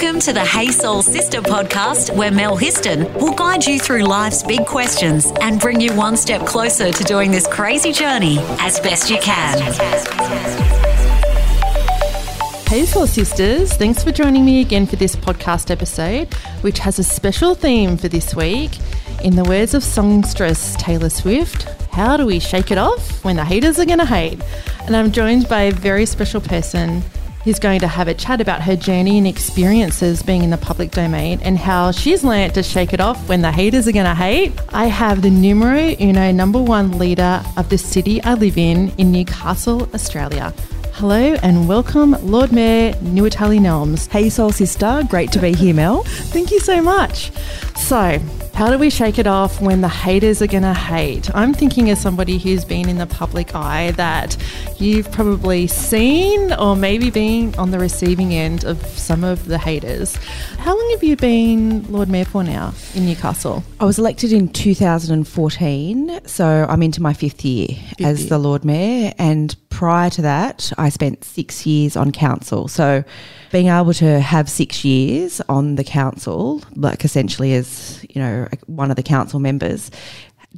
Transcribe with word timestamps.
Welcome 0.00 0.20
to 0.20 0.32
the 0.32 0.46
Hey 0.46 0.68
Soul 0.68 1.02
Sister 1.02 1.42
podcast, 1.42 2.16
where 2.16 2.30
Mel 2.30 2.56
Histon 2.56 3.12
will 3.20 3.34
guide 3.34 3.66
you 3.66 3.78
through 3.78 4.04
life's 4.04 4.42
big 4.42 4.64
questions 4.64 5.30
and 5.42 5.60
bring 5.60 5.78
you 5.78 5.92
one 5.92 6.16
step 6.16 6.46
closer 6.46 6.90
to 6.90 7.04
doing 7.04 7.30
this 7.30 7.46
crazy 7.46 7.92
journey 7.92 8.38
as 8.60 8.80
best 8.80 9.10
you 9.10 9.18
can. 9.18 9.58
Hey, 12.66 12.86
Soul 12.86 13.06
Sisters. 13.06 13.74
Thanks 13.74 14.02
for 14.02 14.10
joining 14.10 14.42
me 14.46 14.62
again 14.62 14.86
for 14.86 14.96
this 14.96 15.14
podcast 15.14 15.70
episode, 15.70 16.32
which 16.62 16.78
has 16.78 16.98
a 16.98 17.04
special 17.04 17.54
theme 17.54 17.98
for 17.98 18.08
this 18.08 18.34
week. 18.34 18.78
In 19.22 19.36
the 19.36 19.44
words 19.44 19.74
of 19.74 19.84
songstress 19.84 20.76
Taylor 20.76 21.10
Swift, 21.10 21.64
how 21.92 22.16
do 22.16 22.24
we 22.24 22.38
shake 22.38 22.70
it 22.70 22.78
off 22.78 23.22
when 23.22 23.36
the 23.36 23.44
haters 23.44 23.78
are 23.78 23.84
going 23.84 23.98
to 23.98 24.06
hate? 24.06 24.40
And 24.86 24.96
I'm 24.96 25.12
joined 25.12 25.46
by 25.46 25.64
a 25.64 25.72
very 25.72 26.06
special 26.06 26.40
person 26.40 27.02
who's 27.44 27.58
going 27.58 27.80
to 27.80 27.88
have 27.88 28.08
a 28.08 28.14
chat 28.14 28.40
about 28.40 28.62
her 28.62 28.76
journey 28.76 29.18
and 29.18 29.26
experiences 29.26 30.22
being 30.22 30.42
in 30.42 30.50
the 30.50 30.58
public 30.58 30.90
domain 30.90 31.40
and 31.42 31.58
how 31.58 31.90
she's 31.90 32.22
learnt 32.22 32.54
to 32.54 32.62
shake 32.62 32.92
it 32.92 33.00
off 33.00 33.28
when 33.28 33.42
the 33.42 33.52
haters 33.52 33.88
are 33.88 33.92
going 33.92 34.04
to 34.04 34.14
hate. 34.14 34.52
I 34.70 34.86
have 34.86 35.22
the 35.22 35.30
numero 35.30 35.94
uno 36.00 36.32
number 36.32 36.60
one 36.60 36.98
leader 36.98 37.42
of 37.56 37.68
the 37.68 37.78
city 37.78 38.22
I 38.22 38.34
live 38.34 38.58
in, 38.58 38.90
in 38.98 39.12
Newcastle, 39.12 39.88
Australia. 39.94 40.52
Hello 41.00 41.34
and 41.42 41.66
welcome, 41.66 42.10
Lord 42.30 42.52
Mayor 42.52 42.92
Nuatali 42.96 43.58
Nelmes. 43.58 44.06
Hey, 44.08 44.28
Soul 44.28 44.52
Sister. 44.52 45.02
Great 45.08 45.32
to 45.32 45.38
be 45.38 45.54
here, 45.54 45.72
Mel. 45.72 46.02
Thank 46.04 46.50
you 46.50 46.60
so 46.60 46.82
much. 46.82 47.32
So, 47.78 48.18
how 48.52 48.70
do 48.70 48.76
we 48.76 48.90
shake 48.90 49.18
it 49.18 49.26
off 49.26 49.62
when 49.62 49.80
the 49.80 49.88
haters 49.88 50.42
are 50.42 50.46
going 50.46 50.62
to 50.62 50.74
hate? 50.74 51.34
I'm 51.34 51.54
thinking 51.54 51.88
as 51.88 51.98
somebody 52.02 52.36
who's 52.36 52.66
been 52.66 52.86
in 52.86 52.98
the 52.98 53.06
public 53.06 53.54
eye 53.54 53.92
that 53.92 54.36
you've 54.78 55.10
probably 55.10 55.66
seen 55.66 56.52
or 56.52 56.76
maybe 56.76 57.08
been 57.10 57.54
on 57.54 57.70
the 57.70 57.78
receiving 57.78 58.34
end 58.34 58.64
of 58.64 58.84
some 58.86 59.24
of 59.24 59.46
the 59.46 59.56
haters. 59.56 60.16
How 60.58 60.76
long 60.76 60.90
have 60.90 61.02
you 61.02 61.16
been 61.16 61.90
Lord 61.90 62.10
Mayor 62.10 62.26
for 62.26 62.44
now 62.44 62.74
in 62.94 63.06
Newcastle? 63.06 63.64
I 63.80 63.86
was 63.86 63.98
elected 63.98 64.34
in 64.34 64.48
2014, 64.48 66.20
so 66.26 66.66
I'm 66.68 66.82
into 66.82 67.00
my 67.00 67.14
fifth 67.14 67.42
year 67.42 67.68
Fifth 67.68 68.00
as 68.06 68.20
year. 68.20 68.28
the 68.28 68.38
Lord 68.38 68.66
Mayor. 68.66 69.14
And 69.18 69.56
prior 69.80 70.10
to 70.10 70.20
that, 70.20 70.70
I 70.76 70.90
spent 70.90 71.24
six 71.24 71.64
years 71.64 71.96
on 71.96 72.12
council. 72.12 72.68
So 72.68 73.02
being 73.50 73.68
able 73.68 73.94
to 73.94 74.20
have 74.20 74.46
six 74.50 74.84
years 74.84 75.40
on 75.48 75.76
the 75.76 75.84
council, 75.84 76.62
like 76.74 77.02
essentially 77.02 77.54
as, 77.54 78.04
you 78.10 78.20
know, 78.20 78.46
one 78.66 78.90
of 78.90 78.98
the 78.98 79.02
council 79.02 79.40
members, 79.40 79.90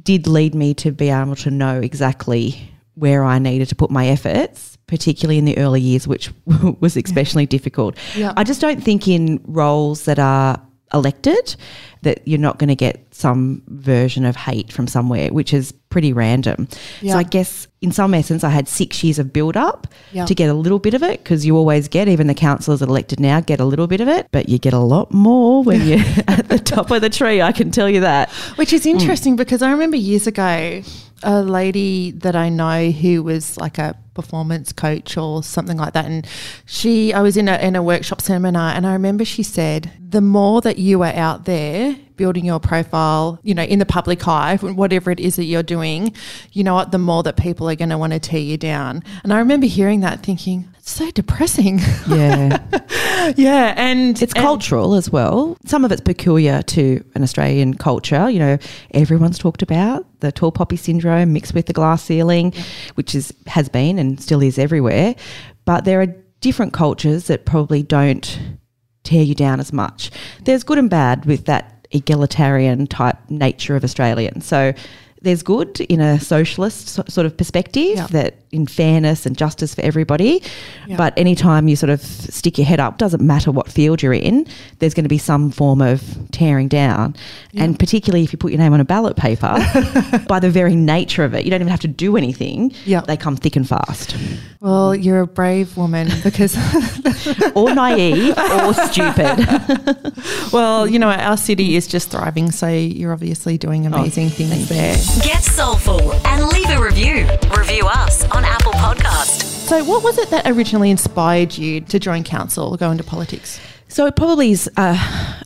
did 0.03 0.27
lead 0.27 0.53
me 0.53 0.73
to 0.73 0.91
be 0.91 1.09
able 1.09 1.37
to 1.37 1.49
know 1.49 1.79
exactly 1.79 2.69
where 2.95 3.23
I 3.23 3.39
needed 3.39 3.69
to 3.69 3.75
put 3.75 3.89
my 3.89 4.07
efforts, 4.07 4.77
particularly 4.87 5.37
in 5.37 5.45
the 5.45 5.57
early 5.57 5.79
years, 5.79 6.05
which 6.05 6.29
was 6.81 6.97
especially 6.97 7.45
difficult. 7.45 7.95
Yeah. 8.17 8.33
I 8.35 8.43
just 8.43 8.59
don't 8.59 8.83
think 8.83 9.07
in 9.07 9.39
roles 9.45 10.03
that 10.03 10.19
are 10.19 10.61
elected 10.93 11.55
that 12.01 12.27
you're 12.27 12.39
not 12.39 12.59
going 12.59 12.67
to 12.67 12.75
get 12.75 13.15
some 13.15 13.63
version 13.67 14.25
of 14.25 14.35
hate 14.35 14.71
from 14.71 14.87
somewhere, 14.87 15.29
which 15.29 15.53
is 15.53 15.73
pretty 15.93 16.11
random. 16.11 16.67
Yeah. 17.01 17.13
So 17.13 17.19
I 17.19 17.23
guess 17.23 17.67
in 17.79 17.91
some 17.91 18.15
essence, 18.15 18.43
I 18.43 18.49
had 18.49 18.67
six 18.67 19.03
years 19.03 19.19
of 19.19 19.31
build 19.31 19.55
up 19.55 19.85
Yeah. 20.11 20.25
to 20.25 20.33
get 20.33 20.49
a 20.49 20.53
little 20.55 20.79
bit 20.79 20.95
of 20.95 21.03
it 21.03 21.23
because 21.23 21.45
you 21.45 21.55
always 21.55 21.87
get, 21.87 22.07
even 22.07 22.25
the 22.25 22.33
councillors 22.33 22.79
that 22.79 22.87
are 22.87 22.89
elected 22.89 23.19
now 23.19 23.41
get 23.41 23.59
a 23.59 23.65
little 23.65 23.85
bit 23.85 24.01
of 24.01 24.07
it, 24.07 24.27
but 24.31 24.49
you 24.49 24.57
get 24.57 24.73
a 24.73 24.79
lot 24.79 25.13
more 25.13 25.63
when 25.63 25.81
you're 25.87 25.99
at 26.27 26.49
the 26.49 26.57
top 26.57 26.89
of 26.89 27.01
the 27.01 27.11
tree. 27.11 27.43
I 27.43 27.51
can 27.51 27.69
tell 27.69 27.87
you 27.87 27.99
that. 27.99 28.31
Which 28.55 28.73
is 28.73 28.85
mm. 28.85 28.91
interesting 28.91 29.35
because 29.35 29.61
I 29.61 29.69
remember 29.69 29.95
years 29.95 30.25
ago 30.25 30.81
a 31.21 31.41
lady 31.43 32.09
that 32.11 32.35
I 32.35 32.49
know 32.49 32.89
who 32.89 33.21
was 33.21 33.55
like 33.57 33.77
a 33.77 33.95
performance 34.13 34.71
coach 34.71 35.17
or 35.17 35.43
something 35.43 35.77
like 35.77 35.93
that. 35.93 36.05
And 36.05 36.27
she 36.65 37.13
I 37.13 37.21
was 37.21 37.37
in 37.37 37.47
a 37.47 37.57
in 37.57 37.75
a 37.75 37.83
workshop 37.83 38.21
seminar 38.21 38.73
and 38.73 38.85
I 38.85 38.93
remember 38.93 39.25
she 39.25 39.43
said 39.43 39.91
the 39.99 40.21
more 40.21 40.61
that 40.61 40.77
you 40.77 41.01
are 41.01 41.13
out 41.13 41.45
there 41.45 41.95
building 42.15 42.45
your 42.45 42.59
profile 42.59 43.39
you 43.41 43.55
know 43.55 43.63
in 43.63 43.79
the 43.79 43.85
public 43.85 44.27
eye 44.27 44.55
whatever 44.57 45.09
it 45.09 45.19
is 45.19 45.35
that 45.37 45.45
you're 45.45 45.63
doing 45.63 46.13
you 46.51 46.63
know 46.63 46.75
what 46.75 46.91
the 46.91 46.99
more 46.99 47.23
that 47.23 47.37
people 47.37 47.67
are 47.67 47.75
going 47.75 47.89
to 47.89 47.97
want 47.97 48.13
to 48.13 48.19
tear 48.19 48.39
you 48.39 48.57
down. 48.57 49.03
And 49.23 49.33
I 49.33 49.39
remember 49.39 49.65
hearing 49.65 50.01
that 50.01 50.21
thinking 50.21 50.72
so 50.85 51.09
depressing 51.11 51.79
Yeah. 52.07 52.59
yeah 53.37 53.73
and 53.77 54.21
It's 54.21 54.33
and- 54.33 54.41
cultural 54.43 54.95
as 54.95 55.09
well. 55.09 55.57
Some 55.65 55.85
of 55.85 55.91
it's 55.91 56.01
peculiar 56.01 56.61
to 56.63 57.03
an 57.15 57.23
Australian 57.23 57.75
culture. 57.75 58.29
You 58.29 58.39
know, 58.39 58.57
everyone's 58.91 59.39
talked 59.39 59.61
about 59.61 60.05
the 60.19 60.31
tall 60.31 60.51
poppy 60.51 60.75
syndrome 60.75 61.31
mixed 61.33 61.53
with 61.53 61.67
the 61.67 61.73
glass 61.73 62.03
ceiling, 62.03 62.53
which 62.95 63.15
is 63.15 63.33
has 63.47 63.69
been 63.69 63.97
and 63.97 64.19
still 64.21 64.41
is 64.43 64.59
everywhere. 64.59 65.15
But 65.65 65.85
there 65.85 66.01
are 66.01 66.07
different 66.41 66.73
cultures 66.73 67.27
that 67.27 67.45
probably 67.45 67.81
don't 67.83 68.39
tear 69.03 69.23
you 69.23 69.35
down 69.35 69.59
as 69.61 69.71
much. 69.71 70.11
There's 70.43 70.63
good 70.63 70.77
and 70.77 70.89
bad 70.89 71.25
with 71.25 71.45
that 71.45 71.87
egalitarian 71.91 72.87
type 72.87 73.17
nature 73.29 73.75
of 73.77 73.83
Australians. 73.83 74.45
So 74.45 74.73
there's 75.21 75.43
good 75.43 75.79
in 75.81 76.01
a 76.01 76.19
socialist 76.19 76.89
sort 76.89 77.25
of 77.25 77.37
perspective 77.37 78.05
that 78.09 78.42
in 78.53 78.67
fairness 78.67 79.25
and 79.25 79.37
justice 79.37 79.75
for 79.75 79.81
everybody. 79.81 80.41
Yeah. 80.87 80.97
But 80.97 81.17
anytime 81.17 81.67
you 81.67 81.75
sort 81.75 81.89
of 81.89 82.01
stick 82.01 82.57
your 82.57 82.65
head 82.65 82.79
up, 82.79 82.97
doesn't 82.97 83.21
matter 83.21 83.51
what 83.51 83.69
field 83.71 84.01
you're 84.01 84.13
in, 84.13 84.47
there's 84.79 84.93
going 84.93 85.03
to 85.05 85.09
be 85.09 85.17
some 85.17 85.51
form 85.51 85.81
of 85.81 86.01
tearing 86.31 86.67
down. 86.67 87.15
And 87.55 87.77
particularly 87.77 88.23
if 88.23 88.33
you 88.33 88.37
put 88.37 88.51
your 88.51 88.59
name 88.59 88.73
on 88.73 88.79
a 88.79 88.85
ballot 88.85 89.15
paper, 89.15 89.53
by 90.27 90.39
the 90.39 90.49
very 90.49 90.75
nature 90.75 91.23
of 91.23 91.33
it, 91.33 91.45
you 91.45 91.51
don't 91.51 91.61
even 91.61 91.69
have 91.69 91.81
to 91.81 91.87
do 91.87 92.17
anything. 92.17 92.73
Yeah. 92.85 93.01
They 93.01 93.17
come 93.17 93.35
thick 93.35 93.55
and 93.55 93.67
fast. 93.67 94.15
well 94.59 94.95
you're 94.95 95.21
a 95.21 95.27
brave 95.27 95.75
woman 95.77 96.09
because 96.23 96.55
or 97.55 97.73
naive 97.73 98.37
or 98.37 98.73
stupid. 98.73 100.13
Well, 100.53 100.85
you 100.87 100.99
know, 100.99 101.09
our 101.09 101.35
city 101.35 101.75
is 101.75 101.87
just 101.87 102.11
thriving, 102.11 102.51
so 102.51 102.67
you're 102.67 103.11
obviously 103.11 103.57
doing 103.57 103.87
oh, 103.87 103.97
amazing 103.97 104.29
things 104.29 104.69
there. 104.69 104.95
Get 105.23 105.43
soulful 105.43 106.13
and 106.27 106.45
leave 106.47 106.69
a 106.69 106.79
review. 106.79 107.27
Review 107.57 107.87
us 107.87 108.23
on 108.29 108.42
Apple 108.42 108.42
Podcast. 108.83 109.43
So, 109.69 109.81
what 109.85 110.03
was 110.03 110.17
it 110.17 110.29
that 110.31 110.45
originally 110.45 110.91
inspired 110.91 111.57
you 111.57 111.79
to 111.79 111.99
join 111.99 112.25
council 112.25 112.67
or 112.73 112.77
go 112.77 112.91
into 112.91 113.01
politics? 113.05 113.57
So 113.87 114.05
it 114.07 114.17
probably 114.17 114.51
is 114.51 114.69
an 114.75 114.99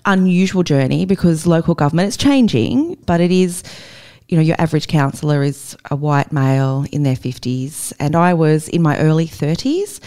unusual 0.06 0.64
journey 0.64 1.06
because 1.06 1.46
local 1.46 1.76
government 1.76 2.08
it's 2.08 2.18
changing, 2.18 2.96
but 3.06 3.22
it 3.22 3.30
is, 3.30 3.62
you 4.28 4.38
know, 4.38 4.42
your 4.42 4.56
average 4.60 4.88
councillor 4.88 5.44
is 5.44 5.78
a 5.92 5.96
white 5.96 6.32
male 6.32 6.86
in 6.92 7.04
their 7.04 7.16
fifties, 7.16 7.94
and 8.00 8.16
I 8.16 8.34
was 8.34 8.70
in 8.70 8.82
my 8.82 8.98
early 8.98 9.28
thirties, 9.28 10.02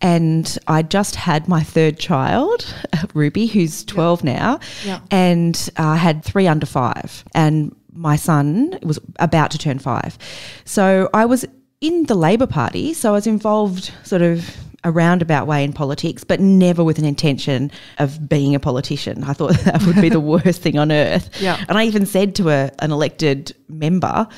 and 0.00 0.56
I 0.68 0.82
just 0.82 1.16
had 1.16 1.48
my 1.48 1.64
third 1.64 1.98
child, 1.98 2.72
Ruby, 3.14 3.46
who's 3.46 3.84
twelve 3.84 4.22
now, 4.22 4.60
Yeah. 4.84 5.00
and 5.10 5.70
I 5.76 5.96
had 5.96 6.24
three 6.24 6.46
under 6.46 6.66
five, 6.66 7.24
and 7.34 7.74
my 7.92 8.14
son 8.14 8.78
was 8.84 9.00
about 9.18 9.50
to 9.50 9.58
turn 9.58 9.80
five, 9.80 10.16
so 10.64 11.10
I 11.12 11.24
was 11.24 11.44
in 11.80 12.04
the 12.04 12.14
Labor 12.14 12.46
Party, 12.46 12.94
so 12.94 13.10
I 13.10 13.12
was 13.12 13.26
involved 13.26 13.92
sort 14.04 14.22
of 14.22 14.56
a 14.84 14.90
roundabout 14.90 15.46
way 15.46 15.64
in 15.64 15.72
politics, 15.72 16.22
but 16.22 16.38
never 16.38 16.84
with 16.84 16.98
an 16.98 17.04
intention 17.04 17.72
of 17.98 18.28
being 18.28 18.54
a 18.54 18.60
politician. 18.60 19.24
I 19.24 19.32
thought 19.32 19.52
that 19.64 19.82
would 19.84 20.00
be 20.00 20.08
the 20.08 20.20
worst 20.20 20.62
thing 20.62 20.78
on 20.78 20.92
earth. 20.92 21.28
Yeah. 21.40 21.62
And 21.68 21.76
I 21.76 21.84
even 21.84 22.06
said 22.06 22.36
to 22.36 22.50
a, 22.50 22.70
an 22.78 22.92
elected 22.92 23.54
member 23.68 24.28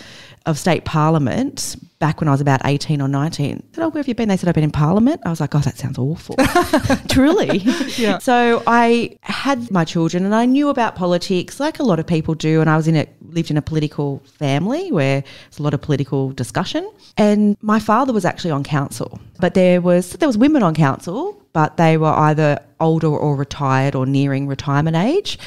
of 0.48 0.59
state 0.59 0.84
parliament 0.84 1.76
back 1.98 2.20
when 2.20 2.28
I 2.28 2.31
was 2.31 2.41
about 2.41 2.60
18 2.64 3.00
or 3.00 3.09
19, 3.09 3.56
I 3.56 3.75
said, 3.75 3.84
oh, 3.84 3.88
where 3.88 4.00
have 4.00 4.09
you 4.09 4.14
been? 4.14 4.28
They 4.28 4.36
said, 4.36 4.48
I've 4.48 4.54
been 4.54 4.64
in 4.64 4.70
parliament. 4.70 5.20
I 5.25 5.31
was 5.31 5.41
like, 5.41 5.54
oh, 5.54 5.59
that 5.59 5.76
sounds 5.76 5.98
awful. 5.98 6.36
Truly. 7.09 7.59
Yeah. 7.97 8.19
So 8.19 8.62
I 8.66 9.19
had 9.22 9.70
my 9.70 9.84
children 9.84 10.25
and 10.25 10.34
I 10.34 10.47
knew 10.47 10.69
about 10.69 10.94
politics 10.94 11.58
like 11.58 11.81
a 11.81 11.82
lot 11.82 11.98
of 11.98 12.06
people 12.06 12.34
do. 12.34 12.60
And 12.60 12.70
I 12.70 12.76
was 12.76 12.87
in 12.87 12.97
a, 12.97 13.06
lived 13.22 13.50
in 13.50 13.56
a 13.56 13.62
political 13.62 14.22
family 14.38 14.92
where 14.92 15.22
there's 15.22 15.58
a 15.58 15.62
lot 15.62 15.75
of 15.75 15.82
political 15.82 16.31
discussion. 16.31 16.88
And 17.16 17.56
my 17.60 17.81
father 17.81 18.12
was 18.12 18.25
actually 18.25 18.53
on 18.53 18.62
council, 18.62 19.20
but 19.40 19.55
there 19.55 19.81
was, 19.81 20.12
there 20.12 20.28
was 20.28 20.38
women 20.38 20.62
on 20.62 20.75
council, 20.75 21.43
but 21.52 21.76
they 21.76 21.96
were 21.96 22.06
either 22.12 22.61
older 22.80 23.08
or 23.08 23.36
retired 23.36 23.94
or 23.94 24.06
nearing 24.06 24.46
retirement 24.46 24.96
age. 24.96 25.38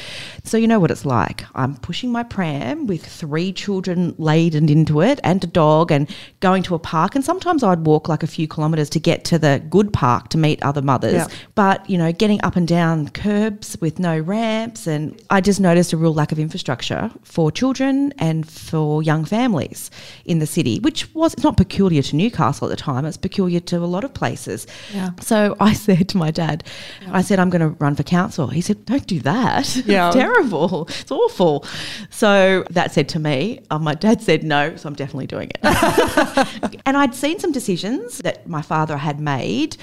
So 0.44 0.56
you 0.56 0.66
know 0.66 0.80
what 0.80 0.90
it's 0.90 1.04
like. 1.04 1.44
I'm 1.54 1.76
pushing 1.76 2.10
my 2.10 2.22
pram 2.22 2.86
with 2.86 3.04
three 3.04 3.52
children 3.52 4.14
laden 4.18 4.68
into 4.68 5.00
it 5.00 5.20
and 5.24 5.42
a 5.42 5.46
dog 5.46 5.90
and 5.90 6.08
going 6.40 6.62
to 6.64 6.74
a 6.74 6.78
park. 6.78 7.14
And 7.14 7.24
sometimes 7.24 7.62
I'd 7.62 7.86
walk 7.86 8.08
like 8.08 8.22
a 8.22 8.26
few 8.26 8.48
kilometres 8.48 8.90
to 8.90 9.00
get 9.00 9.24
to 9.26 9.38
the 9.38 9.62
good 9.70 9.92
park 9.92 10.28
to 10.30 10.38
meet 10.38 10.62
other 10.62 10.82
mothers. 10.82 11.14
Yeah. 11.14 11.28
But, 11.54 11.88
you 11.88 11.98
know, 11.98 12.12
getting 12.12 12.42
up 12.44 12.56
and 12.56 12.66
down 12.66 13.08
curbs 13.08 13.76
with 13.80 13.98
no 13.98 14.18
ramps. 14.18 14.86
And 14.86 15.20
I 15.30 15.40
just 15.40 15.60
noticed 15.60 15.92
a 15.92 15.96
real 15.96 16.14
lack 16.14 16.32
of 16.32 16.38
infrastructure 16.38 17.10
for 17.22 17.50
children 17.50 18.12
and 18.18 18.48
for 18.48 19.02
young 19.02 19.24
families 19.24 19.90
in 20.24 20.38
the 20.38 20.46
city, 20.46 20.78
which 20.80 21.12
was 21.14 21.34
it's 21.34 21.44
not 21.44 21.56
peculiar 21.56 22.02
to 22.02 22.16
Newcastle 22.16 22.68
at 22.68 22.70
the 22.70 22.76
time. 22.76 23.04
It's 23.04 23.16
peculiar 23.16 23.60
to 23.60 23.78
a 23.78 23.86
lot 23.86 24.04
of 24.04 24.12
places. 24.14 24.66
Yeah. 24.92 25.10
So 25.20 25.56
I 25.60 25.72
said 25.84 26.08
to 26.10 26.16
my 26.16 26.30
dad, 26.30 26.64
I 27.08 27.21
said, 27.22 27.38
I'm 27.38 27.50
going 27.50 27.60
to 27.60 27.68
run 27.82 27.94
for 27.96 28.02
council. 28.02 28.48
He 28.48 28.60
said, 28.60 28.84
Don't 28.84 29.06
do 29.06 29.20
that. 29.20 29.76
Yeah. 29.86 30.08
it's 30.08 30.16
terrible. 30.16 30.86
It's 31.00 31.10
awful. 31.10 31.64
So 32.10 32.64
that 32.70 32.92
said 32.92 33.08
to 33.10 33.18
me, 33.18 33.60
uh, 33.70 33.78
my 33.78 33.94
dad 33.94 34.22
said 34.22 34.42
no, 34.44 34.76
so 34.76 34.88
I'm 34.88 34.94
definitely 34.94 35.26
doing 35.26 35.50
it. 35.50 35.58
and 36.86 36.96
I'd 36.96 37.14
seen 37.14 37.38
some 37.38 37.52
decisions 37.52 38.18
that 38.18 38.46
my 38.46 38.62
father 38.62 38.96
had 38.96 39.20
made, 39.20 39.76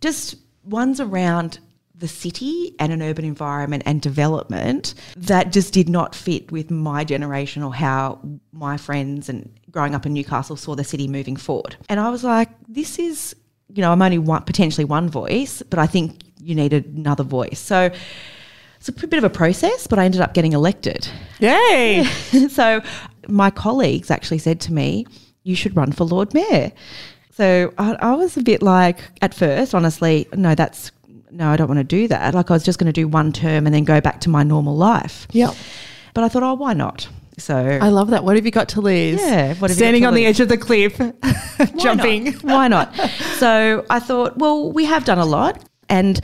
just 0.00 0.36
ones 0.64 1.00
around 1.00 1.58
the 1.94 2.08
city 2.08 2.74
and 2.78 2.92
an 2.92 3.02
urban 3.02 3.24
environment 3.24 3.82
and 3.86 4.00
development 4.00 4.94
that 5.16 5.52
just 5.52 5.74
did 5.74 5.88
not 5.88 6.14
fit 6.14 6.50
with 6.50 6.70
my 6.70 7.04
generation 7.04 7.62
or 7.62 7.74
how 7.74 8.18
my 8.52 8.76
friends 8.76 9.28
and 9.28 9.52
growing 9.70 9.94
up 9.94 10.06
in 10.06 10.14
Newcastle 10.14 10.56
saw 10.56 10.74
the 10.74 10.84
city 10.84 11.06
moving 11.06 11.36
forward. 11.36 11.76
And 11.88 12.00
I 12.00 12.08
was 12.08 12.24
like, 12.24 12.48
this 12.68 12.98
is, 12.98 13.36
you 13.68 13.82
know, 13.82 13.92
I'm 13.92 14.00
only 14.00 14.18
one, 14.18 14.42
potentially 14.44 14.84
one 14.86 15.08
voice, 15.10 15.62
but 15.68 15.78
I 15.78 15.86
think 15.86 16.22
you 16.40 16.54
need 16.54 16.72
another 16.72 17.24
voice. 17.24 17.58
So 17.58 17.90
it's 18.78 18.88
a 18.88 18.92
bit 18.92 19.18
of 19.18 19.24
a 19.24 19.30
process, 19.30 19.86
but 19.86 19.98
I 19.98 20.04
ended 20.04 20.20
up 20.20 20.34
getting 20.34 20.52
elected. 20.52 21.08
Yay! 21.38 22.04
so 22.48 22.80
my 23.28 23.50
colleagues 23.50 24.10
actually 24.10 24.38
said 24.38 24.60
to 24.62 24.72
me, 24.72 25.06
you 25.42 25.54
should 25.54 25.76
run 25.76 25.92
for 25.92 26.04
Lord 26.04 26.32
Mayor. 26.34 26.72
So 27.32 27.72
I, 27.78 27.92
I 28.00 28.14
was 28.14 28.36
a 28.36 28.42
bit 28.42 28.62
like, 28.62 28.98
at 29.22 29.34
first, 29.34 29.74
honestly, 29.74 30.28
no, 30.34 30.54
that's 30.54 30.92
no, 31.30 31.48
I 31.48 31.56
don't 31.56 31.68
want 31.68 31.78
to 31.78 31.84
do 31.84 32.08
that. 32.08 32.34
Like 32.34 32.50
I 32.50 32.54
was 32.54 32.64
just 32.64 32.78
going 32.78 32.92
to 32.92 32.92
do 32.92 33.06
one 33.06 33.32
term 33.32 33.66
and 33.66 33.74
then 33.74 33.84
go 33.84 34.00
back 34.00 34.20
to 34.22 34.28
my 34.28 34.42
normal 34.42 34.76
life. 34.76 35.28
Yep. 35.30 35.54
But 36.14 36.24
I 36.24 36.28
thought, 36.28 36.42
oh, 36.42 36.54
why 36.54 36.72
not? 36.72 37.08
So 37.38 37.56
I 37.56 37.88
love 37.88 38.10
that. 38.10 38.24
What 38.24 38.36
have 38.36 38.44
you 38.44 38.50
got 38.50 38.68
to 38.70 38.80
lose? 38.80 39.20
Yeah, 39.20 39.54
what 39.54 39.70
have 39.70 39.70
you 39.70 39.76
Standing 39.76 40.02
got 40.02 40.08
to 40.08 40.08
on 40.08 40.14
the 40.14 40.26
edge 40.26 40.40
of 40.40 40.48
the 40.48 40.58
cliff, 40.58 41.00
jumping. 41.78 42.32
Why 42.40 42.68
not? 42.68 42.94
so 43.38 43.86
I 43.88 44.00
thought, 44.00 44.36
well, 44.36 44.72
we 44.72 44.84
have 44.84 45.04
done 45.04 45.18
a 45.18 45.24
lot 45.24 45.64
and 45.90 46.20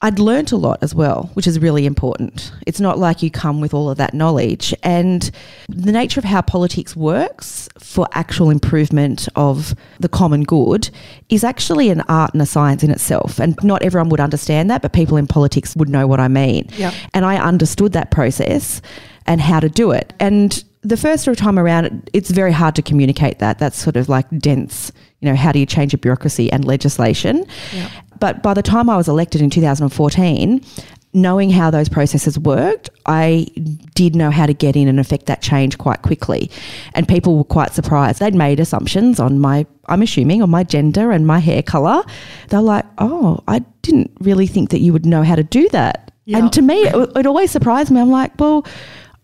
I'd 0.00 0.20
learnt 0.20 0.52
a 0.52 0.56
lot 0.56 0.78
as 0.80 0.94
well, 0.94 1.30
which 1.34 1.48
is 1.48 1.58
really 1.58 1.84
important. 1.84 2.52
It's 2.68 2.78
not 2.78 2.98
like 2.98 3.20
you 3.20 3.32
come 3.32 3.60
with 3.60 3.74
all 3.74 3.90
of 3.90 3.98
that 3.98 4.14
knowledge. 4.14 4.72
And 4.84 5.28
the 5.68 5.90
nature 5.90 6.20
of 6.20 6.24
how 6.24 6.40
politics 6.40 6.94
works 6.94 7.68
for 7.80 8.06
actual 8.12 8.50
improvement 8.50 9.28
of 9.34 9.74
the 9.98 10.08
common 10.08 10.44
good 10.44 10.88
is 11.30 11.42
actually 11.42 11.90
an 11.90 12.02
art 12.02 12.32
and 12.32 12.40
a 12.40 12.46
science 12.46 12.84
in 12.84 12.92
itself. 12.92 13.40
And 13.40 13.58
not 13.64 13.82
everyone 13.82 14.08
would 14.10 14.20
understand 14.20 14.70
that, 14.70 14.82
but 14.82 14.92
people 14.92 15.16
in 15.16 15.26
politics 15.26 15.74
would 15.74 15.88
know 15.88 16.06
what 16.06 16.20
I 16.20 16.28
mean. 16.28 16.68
Yep. 16.76 16.94
And 17.12 17.24
I 17.24 17.36
understood 17.36 17.92
that 17.94 18.12
process 18.12 18.80
and 19.26 19.40
how 19.40 19.58
to 19.58 19.68
do 19.68 19.90
it. 19.90 20.12
And 20.20 20.62
the 20.88 20.96
first 20.96 21.28
time 21.36 21.58
around, 21.58 22.08
it's 22.12 22.30
very 22.30 22.52
hard 22.52 22.74
to 22.76 22.82
communicate 22.82 23.38
that. 23.38 23.58
That's 23.58 23.76
sort 23.76 23.96
of 23.96 24.08
like 24.08 24.26
dense. 24.38 24.90
You 25.20 25.28
know, 25.28 25.36
how 25.36 25.52
do 25.52 25.58
you 25.58 25.66
change 25.66 25.92
a 25.94 25.98
bureaucracy 25.98 26.50
and 26.50 26.64
legislation? 26.64 27.44
Yep. 27.74 27.90
But 28.20 28.42
by 28.42 28.54
the 28.54 28.62
time 28.62 28.88
I 28.88 28.96
was 28.96 29.08
elected 29.08 29.40
in 29.42 29.50
2014, 29.50 30.64
knowing 31.12 31.50
how 31.50 31.70
those 31.70 31.88
processes 31.88 32.38
worked, 32.38 32.90
I 33.06 33.46
did 33.94 34.14
know 34.14 34.30
how 34.30 34.46
to 34.46 34.54
get 34.54 34.76
in 34.76 34.88
and 34.88 34.98
affect 34.98 35.26
that 35.26 35.42
change 35.42 35.78
quite 35.78 36.02
quickly. 36.02 36.50
And 36.94 37.06
people 37.06 37.36
were 37.36 37.44
quite 37.44 37.72
surprised. 37.72 38.20
They'd 38.20 38.34
made 38.34 38.60
assumptions 38.60 39.20
on 39.20 39.38
my, 39.38 39.66
I'm 39.86 40.02
assuming, 40.02 40.42
on 40.42 40.50
my 40.50 40.64
gender 40.64 41.10
and 41.10 41.26
my 41.26 41.38
hair 41.38 41.62
colour. 41.62 42.02
They're 42.48 42.60
like, 42.60 42.84
oh, 42.98 43.42
I 43.48 43.60
didn't 43.82 44.10
really 44.20 44.46
think 44.46 44.70
that 44.70 44.80
you 44.80 44.92
would 44.92 45.06
know 45.06 45.22
how 45.22 45.34
to 45.34 45.44
do 45.44 45.68
that. 45.70 46.12
Yeah. 46.24 46.38
And 46.38 46.52
to 46.52 46.62
me, 46.62 46.82
it, 46.82 47.16
it 47.16 47.26
always 47.26 47.50
surprised 47.50 47.90
me. 47.90 48.00
I'm 48.00 48.10
like, 48.10 48.38
well, 48.38 48.66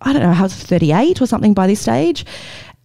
I 0.05 0.13
don't 0.13 0.23
know, 0.23 0.31
I 0.31 0.43
was 0.43 0.55
38 0.55 1.21
or 1.21 1.27
something 1.27 1.55
by 1.55 1.67
this 1.67 1.81
stage. 1.81 2.25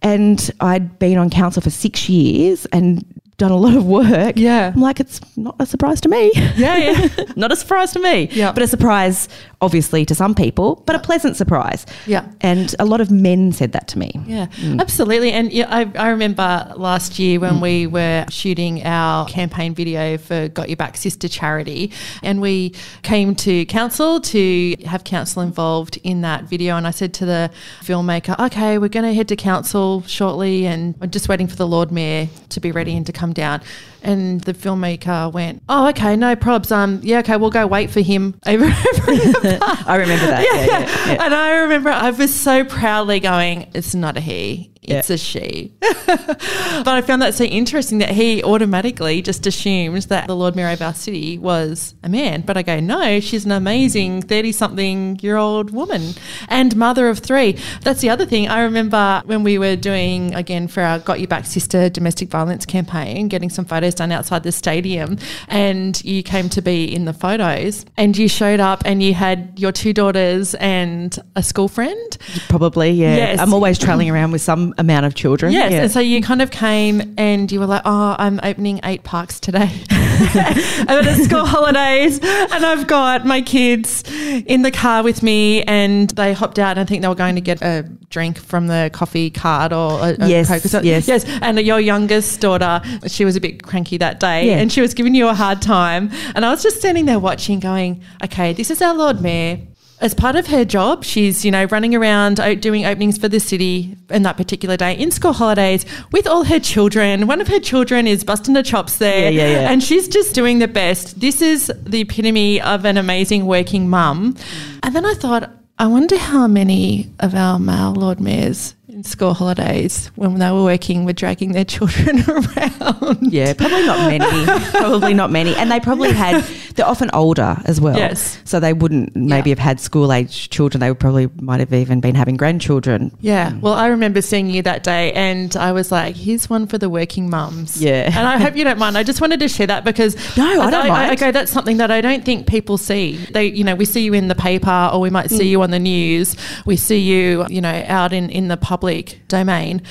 And 0.02 0.50
I'd 0.60 0.98
been 0.98 1.18
on 1.18 1.28
council 1.28 1.60
for 1.60 1.70
six 1.70 2.08
years 2.08 2.66
and 2.66 3.04
done 3.40 3.50
a 3.50 3.56
lot 3.56 3.74
of 3.74 3.86
work. 3.86 4.34
Yeah. 4.36 4.70
I'm 4.74 4.80
like, 4.80 5.00
it's 5.00 5.18
not 5.36 5.56
a 5.58 5.66
surprise 5.66 6.00
to 6.02 6.08
me. 6.08 6.30
Yeah, 6.34 6.76
yeah. 6.76 7.24
not 7.36 7.50
a 7.50 7.56
surprise 7.56 7.92
to 7.92 7.98
me. 7.98 8.28
Yeah. 8.32 8.52
But 8.52 8.62
a 8.62 8.66
surprise, 8.66 9.28
obviously, 9.62 10.04
to 10.06 10.14
some 10.14 10.34
people, 10.34 10.82
but 10.86 10.94
a 10.94 10.98
pleasant 10.98 11.36
surprise. 11.36 11.86
Yeah. 12.06 12.30
And 12.42 12.74
a 12.78 12.84
lot 12.84 13.00
of 13.00 13.10
men 13.10 13.52
said 13.52 13.72
that 13.72 13.88
to 13.88 13.98
me. 13.98 14.12
Yeah, 14.26 14.46
mm. 14.46 14.78
absolutely. 14.78 15.32
And 15.32 15.50
yeah, 15.52 15.66
I, 15.74 15.90
I 15.98 16.10
remember 16.10 16.72
last 16.76 17.18
year 17.18 17.40
when 17.40 17.54
mm. 17.54 17.62
we 17.62 17.86
were 17.86 18.26
shooting 18.28 18.84
our 18.84 19.26
campaign 19.26 19.74
video 19.74 20.18
for 20.18 20.48
Got 20.48 20.68
Your 20.68 20.76
Back 20.76 20.98
Sister 20.98 21.26
charity, 21.26 21.92
and 22.22 22.42
we 22.42 22.74
came 23.02 23.34
to 23.36 23.64
council 23.64 24.20
to 24.20 24.76
have 24.84 25.04
council 25.04 25.40
involved 25.40 25.98
in 26.04 26.20
that 26.20 26.44
video. 26.44 26.76
And 26.76 26.86
I 26.86 26.90
said 26.90 27.14
to 27.14 27.24
the 27.24 27.50
filmmaker, 27.80 28.38
okay, 28.38 28.76
we're 28.76 28.88
going 28.88 29.06
to 29.06 29.14
head 29.14 29.28
to 29.28 29.36
council 29.36 30.02
shortly, 30.02 30.66
and 30.66 30.94
we're 31.00 31.06
just 31.06 31.28
waiting 31.30 31.46
for 31.46 31.56
the 31.56 31.66
Lord 31.66 31.90
Mayor 31.90 32.28
to 32.50 32.60
be 32.60 32.70
ready 32.70 32.94
and 32.94 33.06
to 33.06 33.12
come 33.12 33.29
down. 33.32 33.62
And 34.02 34.40
the 34.42 34.54
filmmaker 34.54 35.32
went, 35.32 35.62
oh, 35.68 35.88
okay, 35.88 36.16
no 36.16 36.34
probs. 36.34 36.72
Um, 36.72 37.00
yeah, 37.02 37.18
okay, 37.18 37.36
we'll 37.36 37.50
go 37.50 37.66
wait 37.66 37.90
for 37.90 38.00
him 38.00 38.38
over, 38.46 38.64
over 38.64 39.12
in 39.12 39.32
the 39.32 39.58
park. 39.62 39.86
I 39.86 39.96
remember 39.96 40.26
that. 40.26 40.44
Yeah, 40.44 40.64
yeah, 40.64 41.12
yeah. 41.12 41.24
And 41.24 41.34
I 41.34 41.58
remember 41.58 41.90
I 41.90 42.10
was 42.10 42.34
so 42.34 42.64
proudly 42.64 43.20
going, 43.20 43.70
it's 43.74 43.94
not 43.94 44.16
a 44.16 44.20
he, 44.20 44.70
it's 44.90 45.08
Yeah. 45.08 45.14
a 45.14 45.18
she. 45.18 45.72
but 46.06 46.88
I 46.88 47.02
found 47.02 47.22
that 47.22 47.34
so 47.34 47.44
interesting 47.44 47.98
that 47.98 48.10
he 48.10 48.42
automatically 48.42 49.22
just 49.22 49.46
assumes 49.46 50.06
that 50.06 50.26
the 50.26 50.36
Lord 50.36 50.56
Mayor 50.56 50.70
of 50.70 50.82
our 50.82 50.94
city 50.94 51.38
was 51.38 51.94
a 52.02 52.08
man. 52.08 52.42
But 52.42 52.56
I 52.56 52.62
go, 52.62 52.80
no, 52.80 53.20
she's 53.20 53.44
an 53.44 53.52
amazing 53.52 54.22
30 54.22 54.52
something 54.52 55.18
year 55.22 55.36
old 55.36 55.70
woman 55.70 56.12
and 56.48 56.74
mother 56.76 57.08
of 57.08 57.18
three. 57.20 57.56
That's 57.82 58.00
the 58.00 58.10
other 58.10 58.26
thing. 58.26 58.48
I 58.48 58.62
remember 58.62 59.22
when 59.26 59.42
we 59.42 59.58
were 59.58 59.76
doing, 59.76 60.34
again, 60.34 60.68
for 60.68 60.82
our 60.82 60.98
Got 60.98 61.20
Your 61.20 61.28
Back 61.28 61.46
Sister 61.46 61.88
domestic 61.88 62.28
violence 62.28 62.66
campaign, 62.66 63.28
getting 63.28 63.50
some 63.50 63.64
photos 63.64 63.94
done 63.94 64.12
outside 64.12 64.42
the 64.42 64.52
stadium, 64.52 65.18
and 65.48 66.02
you 66.04 66.22
came 66.22 66.48
to 66.50 66.62
be 66.62 66.84
in 66.94 67.04
the 67.04 67.12
photos 67.12 67.84
and 67.96 68.16
you 68.16 68.28
showed 68.28 68.60
up 68.60 68.82
and 68.84 69.02
you 69.02 69.14
had 69.14 69.58
your 69.58 69.72
two 69.72 69.92
daughters 69.92 70.54
and 70.56 71.18
a 71.36 71.42
school 71.42 71.68
friend. 71.68 72.18
Probably, 72.48 72.90
yeah. 72.90 73.16
Yes. 73.16 73.38
I'm 73.38 73.52
always 73.54 73.78
trailing 73.78 74.10
around 74.10 74.32
with 74.32 74.40
some 74.42 74.74
amount 74.80 75.04
of 75.06 75.14
children. 75.14 75.52
Yes, 75.52 75.70
Yeah. 75.72 75.82
and 75.82 75.90
so 75.92 76.00
you 76.00 76.20
kind 76.22 76.42
of 76.42 76.50
came 76.50 77.14
and 77.18 77.50
you 77.52 77.60
were 77.60 77.66
like, 77.66 77.82
"Oh, 77.84 78.16
I'm 78.18 78.40
opening 78.42 78.80
eight 78.84 79.04
parks 79.04 79.38
today, 79.38 79.70
and 79.90 80.88
then 80.88 81.06
it's 81.06 81.24
school 81.24 81.44
holidays, 81.44 82.18
and 82.18 82.64
I've 82.64 82.86
got 82.86 83.24
my 83.26 83.42
kids 83.42 84.02
in 84.46 84.62
the 84.62 84.70
car 84.70 85.02
with 85.02 85.22
me, 85.22 85.62
and 85.64 86.10
they 86.10 86.32
hopped 86.32 86.58
out, 86.58 86.72
and 86.72 86.80
I 86.80 86.84
think 86.84 87.02
they 87.02 87.08
were 87.08 87.14
going 87.14 87.34
to 87.36 87.40
get 87.40 87.60
a 87.62 87.82
drink 88.08 88.38
from 88.38 88.66
the 88.66 88.90
coffee 88.92 89.30
cart 89.30 89.72
or 89.72 90.00
a, 90.00 90.16
a 90.18 90.28
Yes, 90.28 90.48
Coke 90.48 90.82
yes. 90.84 91.06
yes. 91.06 91.24
And 91.42 91.58
your 91.60 91.78
youngest 91.80 92.40
daughter, 92.40 92.80
she 93.06 93.24
was 93.24 93.36
a 93.36 93.40
bit 93.40 93.62
cranky 93.62 93.98
that 93.98 94.18
day, 94.20 94.46
Yeah. 94.48 94.58
and 94.58 94.72
she 94.72 94.80
was 94.80 94.94
giving 94.94 95.14
you 95.14 95.28
a 95.28 95.34
hard 95.34 95.60
time, 95.62 96.10
and 96.34 96.44
I 96.44 96.50
was 96.50 96.62
just 96.62 96.78
standing 96.78 97.04
there 97.06 97.18
watching, 97.18 97.60
going, 97.60 98.00
"Okay, 98.24 98.52
this 98.52 98.70
is 98.70 98.80
our 98.82 98.94
Lord 98.94 99.20
Mayor." 99.20 99.58
As 100.00 100.14
part 100.14 100.34
of 100.34 100.46
her 100.46 100.64
job, 100.64 101.04
she's, 101.04 101.44
you 101.44 101.50
know, 101.50 101.64
running 101.64 101.94
around 101.94 102.40
doing 102.60 102.86
openings 102.86 103.18
for 103.18 103.28
the 103.28 103.38
city 103.38 103.96
in 104.08 104.22
that 104.22 104.38
particular 104.38 104.76
day 104.78 104.94
in 104.94 105.10
school 105.10 105.34
holidays 105.34 105.84
with 106.10 106.26
all 106.26 106.44
her 106.44 106.58
children. 106.58 107.26
One 107.26 107.40
of 107.40 107.48
her 107.48 107.60
children 107.60 108.06
is 108.06 108.24
busting 108.24 108.54
the 108.54 108.62
chops 108.62 108.96
there. 108.96 109.30
Yeah, 109.30 109.42
yeah, 109.42 109.60
yeah. 109.60 109.70
And 109.70 109.82
she's 109.82 110.08
just 110.08 110.34
doing 110.34 110.58
the 110.58 110.68
best. 110.68 111.20
This 111.20 111.42
is 111.42 111.70
the 111.82 112.00
epitome 112.00 112.62
of 112.62 112.86
an 112.86 112.96
amazing 112.96 113.44
working 113.44 113.90
mum. 113.90 114.36
And 114.82 114.96
then 114.96 115.04
I 115.04 115.12
thought, 115.12 115.50
I 115.78 115.86
wonder 115.86 116.16
how 116.16 116.46
many 116.46 117.10
of 117.20 117.34
our 117.34 117.58
male 117.58 117.92
Lord 117.92 118.20
Mayors 118.20 118.74
in 119.00 119.04
school 119.04 119.32
holidays, 119.32 120.10
when 120.16 120.34
they 120.38 120.50
were 120.50 120.62
working, 120.62 121.06
were 121.06 121.14
dragging 121.14 121.52
their 121.52 121.64
children 121.64 122.20
around. 122.28 123.32
Yeah, 123.32 123.54
probably 123.54 123.86
not 123.86 123.98
many. 124.10 124.46
probably 124.72 125.14
not 125.14 125.30
many. 125.30 125.54
And 125.56 125.70
they 125.72 125.80
probably 125.80 126.12
had, 126.24 126.44
they're 126.74 126.86
often 126.86 127.08
older 127.14 127.56
as 127.64 127.80
well. 127.80 127.96
Yes. 127.96 128.38
So 128.44 128.60
they 128.60 128.74
wouldn't 128.74 129.16
maybe 129.16 129.48
Yeah. 129.50 129.56
have 129.56 129.58
had 129.58 129.80
school 129.80 130.12
age 130.12 130.50
children. 130.50 130.80
They 130.80 130.90
would 130.90 131.00
probably 131.00 131.30
might 131.40 131.60
have 131.60 131.72
even 131.72 132.00
been 132.00 132.14
having 132.14 132.36
grandchildren. 132.36 133.10
Yeah. 133.20 133.54
Well, 133.60 133.72
I 133.72 133.86
remember 133.86 134.20
seeing 134.20 134.48
you 134.50 134.60
that 134.62 134.82
day 134.82 135.12
and 135.14 135.56
I 135.56 135.72
was 135.72 135.90
like, 135.90 136.14
here's 136.14 136.50
one 136.50 136.66
for 136.66 136.76
the 136.76 136.90
working 136.90 137.30
mums. 137.30 137.80
Yeah. 137.82 138.04
And 138.06 138.28
I 138.28 138.36
hope 138.36 138.54
you 138.54 138.64
don't 138.64 138.78
mind. 138.78 138.98
I 138.98 139.02
just 139.02 139.22
wanted 139.22 139.40
to 139.40 139.48
share 139.48 139.66
that 139.68 139.82
because 139.84 140.14
No, 140.36 140.44
I 140.60 140.70
don't 140.70 140.84
I, 140.84 140.88
mind. 140.88 141.10
I 141.10 141.14
go, 141.14 141.32
that's 141.32 141.50
something 141.50 141.78
that 141.78 141.90
I 141.90 142.02
don't 142.02 142.22
think 142.24 142.46
people 142.46 142.76
see. 142.76 143.16
They, 143.16 143.46
you 143.46 143.64
know, 143.64 143.74
we 143.76 143.86
see 143.86 144.02
you 144.02 144.12
in 144.12 144.28
the 144.28 144.34
paper 144.34 144.90
or 144.92 145.00
we 145.00 145.08
might 145.08 145.30
Mm. 145.30 145.36
see 145.38 145.48
you 145.48 145.62
on 145.62 145.70
the 145.70 145.78
news. 145.78 146.34
We 146.66 146.76
see 146.76 146.98
you, 146.98 147.46
you 147.48 147.60
know, 147.60 147.84
out 147.86 148.12
in, 148.12 148.28
in 148.30 148.48
the 148.48 148.56
public 148.56 148.89
domain. 149.28 149.82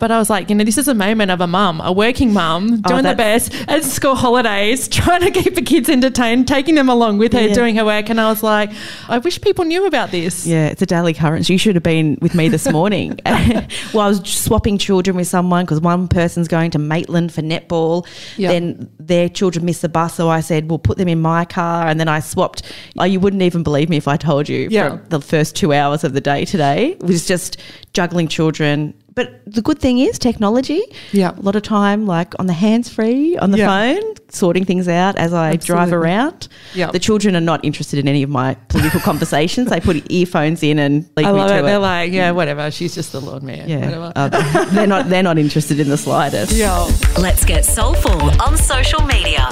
But 0.00 0.12
I 0.12 0.18
was 0.18 0.30
like, 0.30 0.48
you 0.48 0.54
know, 0.54 0.62
this 0.62 0.78
is 0.78 0.86
a 0.86 0.94
moment 0.94 1.32
of 1.32 1.40
a 1.40 1.48
mum, 1.48 1.80
a 1.82 1.90
working 1.90 2.32
mum, 2.32 2.82
oh, 2.84 2.88
doing 2.88 3.02
the 3.02 3.10
Oh, 3.10 3.14
that's- 3.14 3.48
best 3.48 3.68
at 3.68 3.82
school 3.82 4.14
holidays, 4.14 4.86
trying 5.00 5.22
to 5.22 5.30
keep 5.32 5.56
the 5.56 5.62
kids 5.62 5.88
entertained, 5.88 6.46
taking 6.46 6.76
them 6.76 6.88
along 6.88 7.18
with 7.18 7.32
her, 7.32 7.48
Yeah. 7.48 7.54
doing 7.54 7.74
her 7.74 7.84
work. 7.84 8.08
And 8.08 8.20
I 8.20 8.28
was 8.28 8.42
like, 8.44 8.70
I 9.08 9.18
wish 9.18 9.40
people 9.40 9.64
knew 9.64 9.86
about 9.86 10.12
this. 10.12 10.46
Yeah, 10.46 10.68
it's 10.68 10.82
a 10.82 10.86
daily 10.86 11.10
occurrence. 11.12 11.50
You 11.50 11.58
should 11.58 11.74
have 11.74 11.82
been 11.82 12.16
with 12.20 12.36
me 12.36 12.48
this 12.48 12.70
morning. 12.70 13.18
well, 13.26 14.04
I 14.04 14.08
was 14.08 14.20
swapping 14.28 14.78
children 14.78 15.16
with 15.16 15.26
someone 15.26 15.64
because 15.64 15.80
one 15.80 16.06
person's 16.06 16.46
going 16.46 16.70
to 16.72 16.78
Maitland 16.78 17.32
for 17.32 17.42
netball. 17.42 18.06
Yeah. 18.36 18.50
Then 18.52 18.88
their 19.00 19.28
children 19.28 19.64
missed 19.64 19.82
the 19.82 19.88
bus, 19.88 20.14
so 20.14 20.28
I 20.28 20.40
said, 20.40 20.68
"We'll 20.70 20.78
put 20.78 20.98
them 20.98 21.08
in 21.08 21.20
my 21.20 21.44
car." 21.44 21.88
And 21.88 21.98
then 21.98 22.06
I 22.08 22.20
swapped. 22.20 22.62
Oh, 22.98 23.04
you 23.04 23.18
wouldn't 23.18 23.42
even 23.42 23.64
believe 23.64 23.88
me 23.88 23.96
if 23.96 24.06
I 24.06 24.16
told 24.16 24.48
you. 24.48 24.68
Yeah. 24.70 24.90
For 24.98 25.08
the 25.08 25.20
first 25.20 25.56
two 25.56 25.72
hours 25.72 26.04
of 26.04 26.12
the 26.12 26.20
day 26.20 26.44
today 26.44 26.96
was 27.00 27.26
just 27.26 27.56
juggling 27.94 28.28
children. 28.28 28.94
But 29.18 29.42
the 29.56 29.62
good 29.62 29.80
thing 29.80 29.98
is 29.98 30.16
technology. 30.18 30.80
Yeah. 31.12 31.32
A 31.36 31.40
lot 31.40 31.56
of 31.56 31.62
time, 31.64 32.06
like 32.06 32.34
on 32.38 32.46
the 32.46 32.52
hands 32.52 32.88
free, 32.88 33.36
on 33.36 33.50
the 33.50 33.58
Yeah. 33.58 33.66
phone, 33.96 34.14
sorting 34.30 34.64
things 34.64 34.86
out 34.86 35.16
as 35.16 35.32
I 35.34 35.56
drive 35.56 35.92
around. 35.92 36.46
Yeah. 36.72 36.92
The 36.92 37.00
children 37.00 37.34
are 37.34 37.40
not 37.52 37.64
interested 37.64 37.98
in 37.98 38.06
any 38.06 38.22
of 38.22 38.30
my 38.30 38.54
political 38.68 39.00
conversations. 39.00 39.70
They 39.70 39.80
put 39.80 39.96
earphones 40.18 40.62
in 40.62 40.78
and 40.78 40.94
leave 41.16 41.26
I 41.26 41.32
me 41.32 41.38
love 41.38 41.48
to 41.50 41.56
it. 41.56 41.60
it. 41.60 41.62
They're 41.64 41.78
like, 41.80 42.12
yeah, 42.12 42.30
whatever. 42.30 42.70
She's 42.70 42.94
just 42.94 43.10
the 43.10 43.20
Lord 43.20 43.42
Mayor. 43.42 43.64
yeah, 43.66 43.86
Whatever. 43.86 44.12
Uh, 44.14 44.64
they're 44.66 44.86
not. 44.86 45.08
They're 45.08 45.22
not 45.24 45.36
interested 45.38 45.80
in 45.80 45.88
the 45.88 45.96
slightest. 45.98 46.52
yeah. 46.64 46.88
Let's 47.18 47.44
get 47.44 47.64
soulful 47.64 48.22
on 48.40 48.56
social 48.56 49.02
media. 49.04 49.48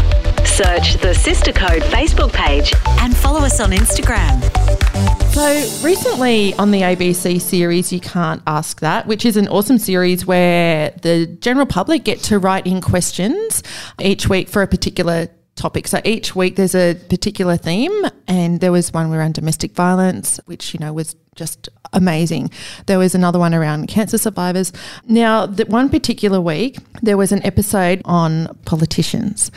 Search 0.47 0.95
the 0.99 1.15
Sister 1.15 1.53
Code 1.53 1.83
Facebook 1.83 2.33
page 2.33 2.73
and 3.01 3.15
follow 3.15 3.41
us 3.41 3.61
on 3.61 3.73
Instagram. 3.73 4.41
So, 5.35 5.87
recently 5.87 6.55
on 6.55 6.71
the 6.71 6.81
ABC 6.81 7.39
series, 7.39 7.93
You 7.93 8.01
Can't 8.01 8.43
Ask 8.47 8.81
That, 8.81 9.07
which 9.07 9.27
is 9.27 9.37
an 9.37 9.49
awesome 9.49 9.77
series 9.77 10.25
where 10.25 10.95
the 11.03 11.27
general 11.27 11.67
public 11.67 12.05
get 12.05 12.21
to 12.21 12.39
write 12.39 12.67
in 12.67 12.81
questions 12.81 13.63
each 14.01 14.31
week 14.31 14.49
for 14.49 14.63
a 14.63 14.67
particular 14.67 15.29
topic. 15.57 15.89
So 15.89 16.01
each 16.05 16.37
week 16.37 16.57
there's 16.57 16.75
a 16.75 16.95
particular 16.95 17.57
theme, 17.57 18.05
and 18.29 18.61
there 18.61 18.73
was 18.73 18.93
one 18.93 19.13
around 19.13 19.35
domestic 19.35 19.73
violence, 19.73 20.39
which 20.47 20.73
you 20.73 20.81
know 20.81 20.93
was 20.93 21.17
just 21.35 21.69
amazing. 21.93 22.51
There 22.87 22.99
was 22.99 23.15
another 23.15 23.39
one 23.39 23.55
around 23.55 23.89
cancer 23.89 24.19
survivors. 24.19 24.73
Now, 25.07 25.45
that 25.47 25.69
one 25.69 25.89
particular 25.89 26.41
week 26.41 26.79
there 27.03 27.17
was 27.17 27.33
an 27.33 27.45
episode 27.45 28.01
on 28.05 28.57
politicians, 28.65 29.51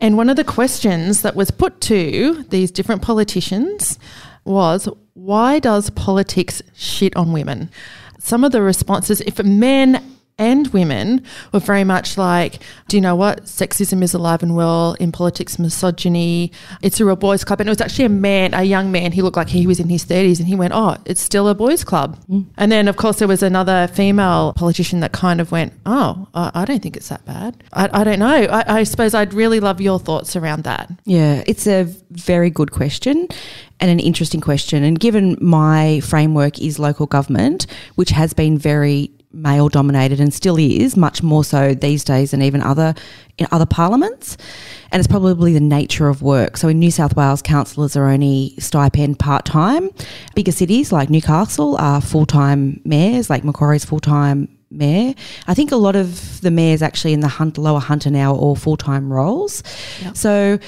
and 0.00 0.16
one 0.16 0.30
of 0.30 0.36
the 0.36 0.44
questions 0.44 1.22
that 1.22 1.34
was 1.34 1.50
put 1.50 1.80
to 1.82 2.44
these 2.50 2.70
different 2.70 3.02
politicians 3.02 3.98
was, 4.44 4.88
"Why 5.14 5.58
does 5.58 5.90
politics 5.90 6.62
shit 6.74 7.16
on 7.16 7.32
women?" 7.32 7.70
Some 8.20 8.44
of 8.44 8.52
the 8.52 8.60
responses, 8.60 9.20
if 9.22 9.42
men 9.42 10.02
and 10.38 10.68
women 10.68 11.24
were 11.52 11.58
very 11.58 11.84
much 11.84 12.16
like, 12.16 12.60
do 12.86 12.96
you 12.96 13.00
know 13.00 13.16
what? 13.16 13.44
Sexism 13.44 14.02
is 14.02 14.14
alive 14.14 14.42
and 14.42 14.54
well 14.54 14.94
in 15.00 15.10
politics, 15.10 15.58
misogyny. 15.58 16.52
It's 16.80 17.00
a 17.00 17.04
real 17.04 17.16
boys' 17.16 17.44
club. 17.44 17.60
And 17.60 17.68
it 17.68 17.72
was 17.72 17.80
actually 17.80 18.04
a 18.04 18.10
man, 18.10 18.54
a 18.54 18.62
young 18.62 18.92
man. 18.92 19.12
He 19.12 19.20
looked 19.20 19.36
like 19.36 19.48
he 19.48 19.66
was 19.66 19.80
in 19.80 19.88
his 19.88 20.04
30s 20.04 20.38
and 20.38 20.46
he 20.46 20.54
went, 20.54 20.72
oh, 20.74 20.96
it's 21.04 21.20
still 21.20 21.48
a 21.48 21.54
boys' 21.54 21.82
club. 21.82 22.16
Mm. 22.30 22.46
And 22.56 22.70
then, 22.70 22.86
of 22.86 22.96
course, 22.96 23.18
there 23.18 23.26
was 23.26 23.42
another 23.42 23.88
female 23.88 24.52
politician 24.54 25.00
that 25.00 25.12
kind 25.12 25.40
of 25.40 25.50
went, 25.50 25.72
oh, 25.84 26.28
I, 26.34 26.64
don't 26.64 26.82
think 26.82 26.96
it's 26.96 27.08
that 27.08 27.24
bad. 27.24 27.64
I, 27.72 27.88
I 27.92 28.04
don't 28.04 28.20
know. 28.20 28.26
I, 28.26 28.78
I 28.78 28.82
suppose 28.84 29.14
I'd 29.14 29.34
really 29.34 29.58
love 29.58 29.80
your 29.80 29.98
thoughts 29.98 30.36
around 30.36 30.62
that. 30.64 30.90
Yeah, 31.04 31.42
it's 31.46 31.66
a 31.66 31.84
very 32.10 32.50
good 32.50 32.70
question 32.70 33.26
and 33.80 33.90
an 33.90 34.00
interesting 34.00 34.40
question. 34.40 34.84
And 34.84 34.98
given 34.98 35.36
my 35.40 36.00
framework 36.00 36.60
is 36.60 36.78
local 36.78 37.06
government, 37.06 37.66
which 37.96 38.10
has 38.10 38.32
been 38.32 38.58
very 38.58 39.10
male 39.32 39.68
dominated 39.68 40.20
and 40.20 40.32
still 40.32 40.56
is 40.58 40.96
much 40.96 41.22
more 41.22 41.44
so 41.44 41.74
these 41.74 42.02
days 42.02 42.30
than 42.30 42.42
even 42.42 42.62
other 42.62 42.94
in 43.36 43.46
other 43.52 43.66
parliaments. 43.66 44.36
And 44.90 45.00
it's 45.00 45.06
probably 45.06 45.52
the 45.52 45.60
nature 45.60 46.08
of 46.08 46.22
work. 46.22 46.56
So 46.56 46.68
in 46.68 46.78
New 46.78 46.90
South 46.90 47.14
Wales 47.14 47.42
councillors 47.42 47.94
are 47.96 48.08
only 48.08 48.54
stipend 48.58 49.18
part-time. 49.18 49.90
Bigger 50.34 50.52
cities 50.52 50.92
like 50.92 51.10
Newcastle 51.10 51.76
are 51.76 52.00
full-time 52.00 52.80
mayors 52.84 53.28
like 53.30 53.44
Macquarie's 53.44 53.84
full-time 53.84 54.48
mayor. 54.70 55.14
I 55.46 55.54
think 55.54 55.72
a 55.72 55.76
lot 55.76 55.94
of 55.94 56.40
the 56.40 56.50
mayors 56.50 56.82
actually 56.82 57.12
in 57.12 57.20
the 57.20 57.28
hunt, 57.28 57.58
lower 57.58 57.80
Hunter 57.80 58.10
now 58.10 58.32
are 58.32 58.38
all 58.38 58.56
full-time 58.56 59.12
roles. 59.12 59.62
Yep. 60.02 60.16
so 60.16 60.58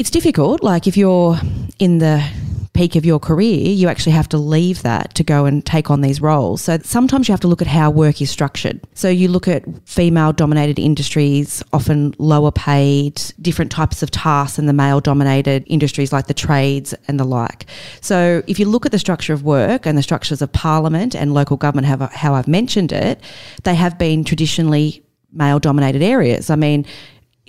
it's 0.00 0.08
difficult 0.08 0.62
like 0.62 0.86
if 0.86 0.96
you're 0.96 1.36
in 1.78 1.98
the 1.98 2.26
peak 2.72 2.96
of 2.96 3.04
your 3.04 3.20
career, 3.20 3.68
you 3.68 3.86
actually 3.86 4.12
have 4.12 4.26
to 4.26 4.38
leave 4.38 4.80
that 4.80 5.14
to 5.14 5.22
go 5.22 5.44
and 5.44 5.66
take 5.66 5.90
on 5.90 6.00
these 6.00 6.22
roles. 6.22 6.62
So 6.62 6.78
sometimes 6.78 7.28
you 7.28 7.32
have 7.32 7.40
to 7.40 7.48
look 7.48 7.60
at 7.60 7.68
how 7.68 7.90
work 7.90 8.22
is 8.22 8.30
structured. 8.30 8.80
So 8.94 9.10
you 9.10 9.28
look 9.28 9.46
at 9.46 9.62
female 9.86 10.32
dominated 10.32 10.78
industries, 10.78 11.62
often 11.74 12.14
lower 12.16 12.50
paid, 12.50 13.20
different 13.42 13.70
types 13.70 14.02
of 14.02 14.10
tasks 14.10 14.56
than 14.56 14.64
the 14.64 14.72
male 14.72 15.00
dominated 15.00 15.64
industries 15.66 16.14
like 16.14 16.28
the 16.28 16.34
trades 16.34 16.94
and 17.06 17.20
the 17.20 17.24
like. 17.24 17.66
So 18.00 18.42
if 18.46 18.58
you 18.58 18.64
look 18.64 18.86
at 18.86 18.92
the 18.92 18.98
structure 18.98 19.34
of 19.34 19.44
work 19.44 19.84
and 19.84 19.98
the 19.98 20.02
structures 20.02 20.40
of 20.40 20.50
parliament 20.50 21.14
and 21.14 21.34
local 21.34 21.58
government, 21.58 21.86
how 22.14 22.32
I've 22.34 22.48
mentioned 22.48 22.90
it, 22.90 23.20
they 23.64 23.74
have 23.74 23.98
been 23.98 24.24
traditionally 24.24 25.04
male 25.30 25.58
dominated 25.58 26.00
areas. 26.00 26.48
I 26.48 26.56
mean, 26.56 26.86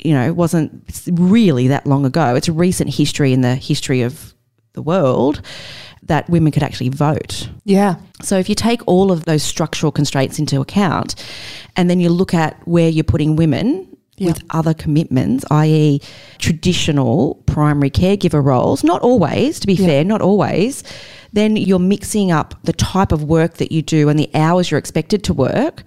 you 0.03 0.13
know, 0.13 0.25
it 0.25 0.35
wasn't 0.35 0.83
really 1.11 1.67
that 1.67 1.85
long 1.85 2.05
ago. 2.05 2.35
It's 2.35 2.47
a 2.47 2.53
recent 2.53 2.93
history 2.93 3.33
in 3.33 3.41
the 3.41 3.55
history 3.55 4.01
of 4.01 4.33
the 4.73 4.81
world 4.81 5.41
that 6.03 6.29
women 6.29 6.51
could 6.51 6.63
actually 6.63 6.89
vote. 6.89 7.49
Yeah. 7.63 7.95
So 8.21 8.37
if 8.37 8.49
you 8.49 8.55
take 8.55 8.81
all 8.87 9.11
of 9.11 9.25
those 9.25 9.43
structural 9.43 9.91
constraints 9.91 10.39
into 10.39 10.59
account 10.59 11.15
and 11.75 11.89
then 11.89 11.99
you 11.99 12.09
look 12.09 12.33
at 12.33 12.59
where 12.67 12.89
you're 12.89 13.03
putting 13.03 13.35
women 13.35 13.87
yeah. 14.17 14.27
with 14.27 14.43
other 14.49 14.73
commitments, 14.73 15.45
i.e., 15.51 16.01
traditional 16.39 17.35
primary 17.45 17.89
caregiver 17.89 18.43
roles, 18.43 18.83
not 18.83 19.01
always, 19.01 19.59
to 19.59 19.67
be 19.67 19.73
yeah. 19.73 19.87
fair, 19.87 20.03
not 20.03 20.21
always, 20.21 20.83
then 21.33 21.55
you're 21.55 21.79
mixing 21.79 22.31
up 22.31 22.55
the 22.63 22.73
type 22.73 23.11
of 23.11 23.23
work 23.23 23.55
that 23.55 23.71
you 23.71 23.81
do 23.81 24.09
and 24.09 24.17
the 24.17 24.29
hours 24.33 24.71
you're 24.71 24.79
expected 24.79 25.23
to 25.25 25.33
work 25.33 25.83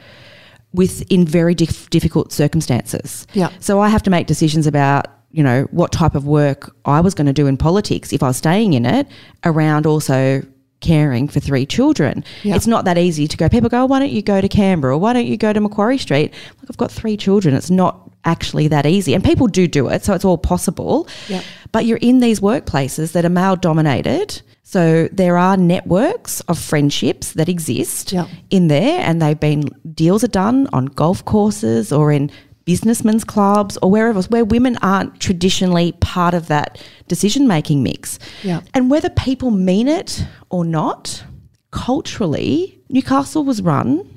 with 0.74 1.10
in 1.10 1.26
very 1.26 1.54
dif- 1.54 1.88
difficult 1.88 2.32
circumstances. 2.32 3.26
Yeah. 3.32 3.50
So 3.60 3.80
I 3.80 3.88
have 3.88 4.02
to 4.02 4.10
make 4.10 4.26
decisions 4.26 4.66
about 4.66 5.06
you 5.34 5.42
know, 5.42 5.66
what 5.72 5.90
type 5.90 6.14
of 6.14 6.28
work 6.28 6.76
I 6.84 7.00
was 7.00 7.12
going 7.12 7.26
to 7.26 7.32
do 7.32 7.48
in 7.48 7.56
politics 7.56 8.12
if 8.12 8.22
I 8.22 8.28
was 8.28 8.36
staying 8.36 8.74
in 8.74 8.86
it 8.86 9.08
around 9.44 9.84
also 9.84 10.42
caring 10.78 11.26
for 11.26 11.40
three 11.40 11.66
children. 11.66 12.22
Yep. 12.44 12.56
It's 12.56 12.66
not 12.68 12.84
that 12.84 12.98
easy 12.98 13.26
to 13.26 13.36
go, 13.36 13.48
people 13.48 13.68
go, 13.68 13.82
oh, 13.82 13.86
why 13.86 13.98
don't 13.98 14.12
you 14.12 14.22
go 14.22 14.40
to 14.40 14.48
Canberra 14.48 14.94
or 14.94 14.98
why 14.98 15.12
don't 15.12 15.26
you 15.26 15.36
go 15.36 15.52
to 15.52 15.60
Macquarie 15.60 15.98
Street? 15.98 16.32
Look, 16.60 16.70
I've 16.70 16.76
got 16.76 16.92
three 16.92 17.16
children. 17.16 17.56
It's 17.56 17.68
not 17.70 18.08
actually 18.24 18.68
that 18.68 18.86
easy. 18.86 19.12
And 19.12 19.24
people 19.24 19.48
do 19.48 19.66
do 19.66 19.88
it, 19.88 20.04
so 20.04 20.14
it's 20.14 20.24
all 20.24 20.38
possible. 20.38 21.08
Yep. 21.28 21.42
But 21.72 21.84
you're 21.84 21.98
in 21.98 22.20
these 22.20 22.38
workplaces 22.38 23.10
that 23.12 23.24
are 23.24 23.30
male 23.30 23.56
dominated. 23.56 24.40
So 24.66 25.08
there 25.12 25.36
are 25.36 25.56
networks 25.56 26.40
of 26.42 26.58
friendships 26.58 27.32
that 27.34 27.48
exist 27.48 28.12
yep. 28.12 28.28
in 28.50 28.68
there, 28.68 28.98
and 29.00 29.20
they've 29.20 29.38
been 29.38 29.68
deals 29.94 30.24
are 30.24 30.28
done 30.28 30.68
on 30.72 30.86
golf 30.86 31.24
courses 31.24 31.92
or 31.92 32.10
in 32.10 32.30
businessmen's 32.64 33.24
clubs 33.24 33.76
or 33.82 33.90
wherever 33.90 34.16
else 34.16 34.30
where 34.30 34.44
women 34.44 34.78
aren't 34.80 35.20
traditionally 35.20 35.92
part 36.00 36.34
of 36.34 36.48
that 36.48 36.82
decision 37.08 37.46
making 37.46 37.82
mix. 37.82 38.18
Yeah. 38.42 38.62
And 38.72 38.90
whether 38.90 39.10
people 39.10 39.50
mean 39.50 39.86
it 39.86 40.26
or 40.48 40.64
not, 40.64 41.22
culturally, 41.70 42.80
Newcastle 42.88 43.44
was 43.44 43.60
run 43.60 44.08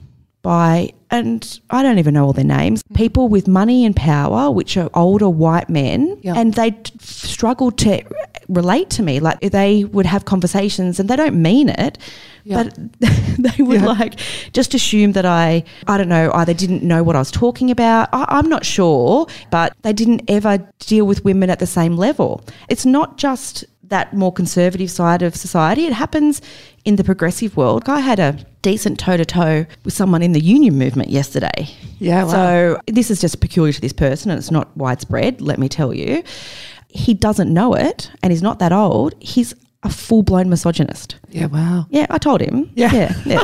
by, 0.41 0.93
and 1.09 1.59
I 1.69 1.83
don't 1.83 1.99
even 1.99 2.13
know 2.13 2.25
all 2.25 2.33
their 2.33 2.43
names, 2.43 2.83
mm. 2.83 2.95
people 2.95 3.29
with 3.29 3.47
money 3.47 3.85
and 3.85 3.95
power, 3.95 4.51
which 4.51 4.75
are 4.77 4.89
older 4.93 5.29
white 5.29 5.69
men, 5.69 6.19
and 6.25 6.53
they 6.53 6.77
struggled 6.99 7.77
to 7.79 8.03
relate 8.49 8.89
to 8.91 9.03
me. 9.03 9.19
Like 9.19 9.39
they 9.39 9.85
would 9.85 10.05
have 10.05 10.25
conversations 10.25 10.99
and 10.99 11.09
they 11.09 11.15
don't 11.15 11.41
mean 11.41 11.69
it, 11.69 11.97
but 12.45 12.77
they 12.99 13.63
would 13.63 13.81
yeah. 13.81 13.87
like 13.87 14.19
just 14.53 14.73
assume 14.73 15.13
that 15.13 15.25
I, 15.25 15.63
I 15.87 15.97
don't 15.97 16.09
know, 16.09 16.31
either 16.33 16.53
didn't 16.53 16.83
know 16.83 17.03
what 17.03 17.15
I 17.15 17.19
was 17.19 17.31
talking 17.31 17.71
about. 17.71 18.09
I, 18.11 18.25
I'm 18.29 18.49
not 18.49 18.65
sure, 18.65 19.27
but 19.51 19.75
they 19.81 19.93
didn't 19.93 20.23
ever 20.27 20.57
deal 20.79 21.05
with 21.05 21.23
women 21.23 21.49
at 21.49 21.59
the 21.59 21.67
same 21.67 21.95
level. 21.95 22.43
It's 22.69 22.85
not 22.85 23.17
just 23.17 23.65
that 23.83 24.13
more 24.13 24.33
conservative 24.33 24.91
side 24.91 25.21
of 25.21 25.35
society. 25.35 25.85
It 25.85 25.93
happens 25.93 26.41
in 26.83 26.97
the 26.97 27.03
progressive 27.03 27.55
world. 27.55 27.87
I 27.87 28.01
had 28.01 28.19
a 28.19 28.37
decent 28.67 28.99
toe 28.99 29.15
to 29.15 29.23
toe 29.23 29.65
with 29.85 29.93
someone 29.93 30.21
in 30.21 30.33
the 30.33 30.41
union 30.41 30.77
movement 30.77 31.09
yesterday. 31.09 31.69
Yeah. 31.99 32.25
Wow. 32.25 32.31
So 32.31 32.81
this 32.87 33.09
is 33.09 33.21
just 33.21 33.39
peculiar 33.39 33.71
to 33.71 33.79
this 33.79 33.93
person 33.93 34.29
and 34.29 34.37
it's 34.37 34.51
not 34.51 34.75
widespread, 34.75 35.39
let 35.39 35.57
me 35.57 35.69
tell 35.69 35.93
you. 35.93 36.21
He 36.89 37.13
doesn't 37.13 37.53
know 37.53 37.75
it 37.75 38.11
and 38.21 38.33
he's 38.33 38.41
not 38.41 38.59
that 38.59 38.73
old. 38.73 39.15
He's 39.21 39.53
a 39.87 39.89
full 39.89 40.21
blown 40.21 40.49
misogynist. 40.49 41.15
Yeah, 41.29 41.47
wow. 41.47 41.87
Yeah, 41.89 42.05
I 42.09 42.17
told 42.17 42.41
him. 42.41 42.69
Yeah. 42.75 42.93
Yeah. 42.93 43.13
yeah. 43.25 43.39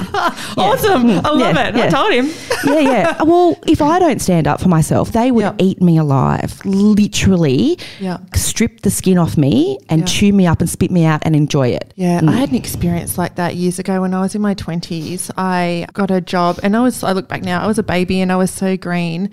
awesome. 0.57 1.09
I 1.09 1.29
love 1.29 1.55
yeah, 1.55 1.67
it. 1.69 1.75
I 1.75 1.89
told 1.89 2.13
him. 2.13 2.25
yeah, 2.65 2.79
yeah. 2.79 3.23
Well, 3.23 3.57
if 3.65 3.81
I 3.81 3.99
don't 3.99 4.21
stand 4.21 4.47
up 4.47 4.61
for 4.61 4.67
myself, 4.67 5.11
they 5.11 5.31
would 5.31 5.43
yep. 5.43 5.55
eat 5.57 5.81
me 5.81 5.97
alive. 5.97 6.63
Literally 6.65 7.79
yep. 7.99 8.21
strip 8.35 8.81
the 8.81 8.91
skin 8.91 9.17
off 9.17 9.37
me 9.37 9.79
and 9.89 10.01
yep. 10.01 10.09
chew 10.09 10.33
me 10.33 10.45
up 10.45 10.59
and 10.59 10.69
spit 10.69 10.91
me 10.91 11.05
out 11.05 11.21
and 11.23 11.35
enjoy 11.35 11.69
it. 11.69 11.93
Yeah. 11.95 12.19
Mm. 12.19 12.29
I 12.29 12.33
had 12.33 12.49
an 12.49 12.55
experience 12.55 13.17
like 13.17 13.35
that 13.35 13.55
years 13.55 13.79
ago 13.79 14.01
when 14.01 14.13
I 14.13 14.21
was 14.21 14.35
in 14.35 14.41
my 14.41 14.55
20s. 14.55 15.31
I 15.37 15.87
got 15.93 16.11
a 16.11 16.21
job 16.21 16.59
and 16.63 16.75
I 16.75 16.81
was, 16.81 17.03
I 17.03 17.13
look 17.13 17.27
back 17.27 17.43
now, 17.43 17.63
I 17.63 17.67
was 17.67 17.79
a 17.79 17.83
baby 17.83 18.19
and 18.19 18.31
I 18.31 18.35
was 18.35 18.51
so 18.51 18.75
green. 18.75 19.31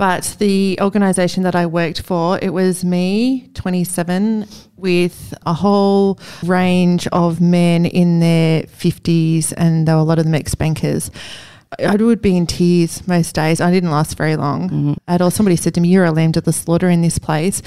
But 0.00 0.36
the 0.38 0.78
organisation 0.80 1.42
that 1.42 1.54
I 1.54 1.66
worked 1.66 2.00
for, 2.00 2.38
it 2.40 2.54
was 2.54 2.82
me, 2.82 3.50
27, 3.52 4.46
with 4.78 5.34
a 5.44 5.52
whole 5.52 6.18
range 6.42 7.06
of 7.08 7.42
men 7.42 7.84
in 7.84 8.18
their 8.18 8.62
50s, 8.62 9.52
and 9.58 9.86
there 9.86 9.96
were 9.96 10.00
a 10.00 10.04
lot 10.04 10.18
of 10.18 10.24
them 10.24 10.34
ex 10.34 10.54
bankers. 10.54 11.10
I 11.78 11.96
would 11.96 12.22
be 12.22 12.34
in 12.34 12.46
tears 12.46 13.06
most 13.06 13.34
days. 13.34 13.60
I 13.60 13.70
didn't 13.70 13.90
last 13.90 14.16
very 14.16 14.36
long 14.36 14.70
mm-hmm. 14.70 14.92
at 15.06 15.20
all. 15.20 15.30
Somebody 15.30 15.56
said 15.56 15.74
to 15.74 15.82
me, 15.82 15.90
You're 15.90 16.06
a 16.06 16.12
lamb 16.12 16.32
to 16.32 16.40
the 16.40 16.54
slaughter 16.54 16.88
in 16.88 17.02
this 17.02 17.18
place. 17.18 17.60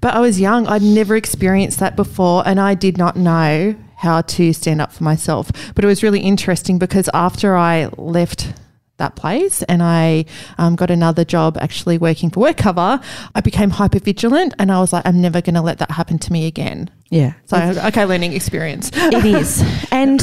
But 0.00 0.14
I 0.14 0.18
was 0.18 0.40
young. 0.40 0.66
I'd 0.66 0.82
never 0.82 1.14
experienced 1.14 1.78
that 1.78 1.94
before, 1.94 2.42
and 2.48 2.58
I 2.58 2.74
did 2.74 2.98
not 2.98 3.14
know 3.14 3.76
how 3.98 4.22
to 4.22 4.52
stand 4.52 4.80
up 4.80 4.92
for 4.92 5.04
myself. 5.04 5.52
But 5.76 5.84
it 5.84 5.86
was 5.86 6.02
really 6.02 6.18
interesting 6.20 6.80
because 6.80 7.08
after 7.14 7.54
I 7.54 7.90
left 7.96 8.52
that 8.98 9.14
place 9.16 9.62
and 9.64 9.82
I 9.82 10.24
um, 10.58 10.74
got 10.76 10.90
another 10.90 11.24
job 11.24 11.58
actually 11.60 11.98
working 11.98 12.30
for 12.30 12.46
WorkCover, 12.46 13.02
I 13.34 13.40
became 13.40 13.70
hyper 13.70 13.98
vigilant 13.98 14.54
and 14.58 14.72
I 14.72 14.80
was 14.80 14.92
like, 14.92 15.04
I'm 15.06 15.20
never 15.20 15.40
going 15.42 15.54
to 15.54 15.60
let 15.62 15.78
that 15.78 15.90
happen 15.90 16.18
to 16.18 16.32
me 16.32 16.46
again. 16.46 16.90
Yeah. 17.10 17.34
So, 17.44 17.56
okay, 17.86 18.04
learning 18.04 18.32
experience. 18.32 18.90
It 18.94 19.24
is. 19.24 19.62
And 19.92 20.20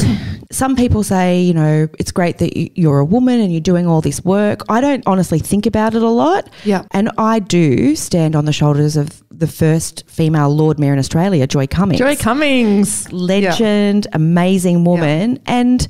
some 0.51 0.75
people 0.75 1.01
say, 1.03 1.41
you 1.41 1.53
know, 1.53 1.87
it's 1.97 2.11
great 2.11 2.37
that 2.39 2.55
you- 2.57 2.69
you're 2.75 2.99
a 2.99 3.05
woman 3.05 3.39
and 3.39 3.51
you're 3.51 3.61
doing 3.61 3.87
all 3.87 4.01
this 4.01 4.23
work. 4.25 4.61
I 4.69 4.81
don't 4.81 5.01
honestly 5.07 5.39
think 5.39 5.65
about 5.65 5.95
it 5.95 6.01
a 6.03 6.09
lot. 6.09 6.49
Yeah. 6.63 6.83
And 6.91 7.09
I 7.17 7.39
do 7.39 7.95
stand 7.95 8.35
on 8.35 8.45
the 8.45 8.53
shoulders 8.53 8.95
of 8.97 9.23
the 9.31 9.47
first 9.47 10.03
female 10.07 10.49
Lord 10.55 10.77
Mayor 10.79 10.93
in 10.93 10.99
Australia, 10.99 11.47
Joy 11.47 11.65
Cummings. 11.67 11.99
Joy 11.99 12.15
Cummings. 12.17 13.11
legend, 13.11 14.07
amazing 14.13 14.83
woman. 14.83 15.39
And 15.47 15.87